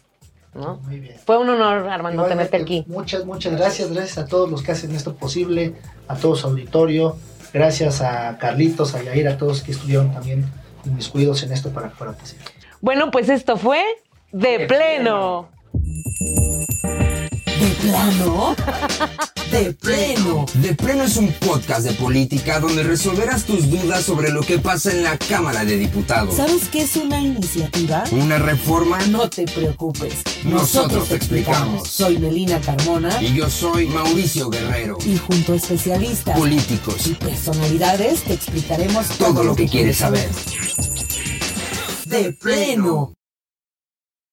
¿no? 0.53 0.77
Muy 0.77 0.99
bien. 0.99 1.15
Fue 1.23 1.37
un 1.37 1.49
honor, 1.49 1.87
Armando, 1.87 2.23
Igualmente, 2.23 2.51
tenerte 2.51 2.57
aquí. 2.57 2.83
Muchas, 2.87 3.25
muchas 3.25 3.55
gracias. 3.55 3.91
Gracias 3.91 4.17
a 4.17 4.25
todos 4.25 4.49
los 4.49 4.63
que 4.63 4.71
hacen 4.71 4.93
esto 4.95 5.15
posible, 5.15 5.75
a 6.07 6.15
todo 6.15 6.35
su 6.35 6.47
auditorio. 6.47 7.15
Gracias 7.53 8.01
a 8.01 8.37
Carlitos, 8.39 8.95
a 8.95 9.03
Yair, 9.03 9.27
a 9.27 9.37
todos 9.37 9.61
que 9.61 9.71
estuvieron 9.71 10.11
también 10.11 10.45
inmiscuidos 10.85 11.43
en 11.43 11.51
esto 11.51 11.69
para 11.69 11.89
que 11.89 11.95
fuera 11.95 12.13
posible. 12.13 12.45
Bueno, 12.81 13.11
pues 13.11 13.29
esto 13.29 13.57
fue 13.57 13.83
de, 14.31 14.57
De 14.57 14.65
pleno. 14.67 15.49
¿De 15.73 16.46
plano? 17.81 18.55
De 19.51 19.73
pleno. 19.73 20.45
De 20.55 20.75
Pleno 20.75 21.03
es 21.03 21.15
un 21.15 21.31
podcast 21.31 21.85
de 21.87 21.93
política 21.93 22.59
donde 22.59 22.83
resolverás 22.83 23.45
tus 23.45 23.69
dudas 23.69 24.03
sobre 24.03 24.29
lo 24.29 24.41
que 24.41 24.59
pasa 24.59 24.91
en 24.91 25.03
la 25.03 25.17
Cámara 25.17 25.63
de 25.63 25.77
Diputados. 25.77 26.35
¿Sabes 26.35 26.67
qué 26.69 26.81
es 26.81 26.97
una 26.97 27.21
iniciativa? 27.21 28.03
Una 28.11 28.39
reforma 28.39 28.97
No 29.07 29.29
te 29.29 29.45
preocupes. 29.45 30.15
Nosotros 30.43 31.07
te 31.07 31.15
explicamos. 31.15 31.87
Soy 31.87 32.17
Melina 32.17 32.59
Carmona 32.59 33.21
y 33.21 33.33
yo 33.33 33.49
soy 33.49 33.87
Mauricio 33.87 34.49
Guerrero. 34.49 34.97
y 35.05 35.17
junto 35.17 35.53
a 35.53 35.55
especialistas 35.55 36.37
Políticos 36.37 37.07
y 37.07 37.13
personalidades 37.13 38.23
te 38.23 38.33
explicaremos 38.33 39.07
todo 39.17 39.43
lo 39.45 39.55
que 39.55 39.67
quieres 39.67 39.97
saber. 39.97 40.29
De 42.05 42.33
pleno. 42.33 43.16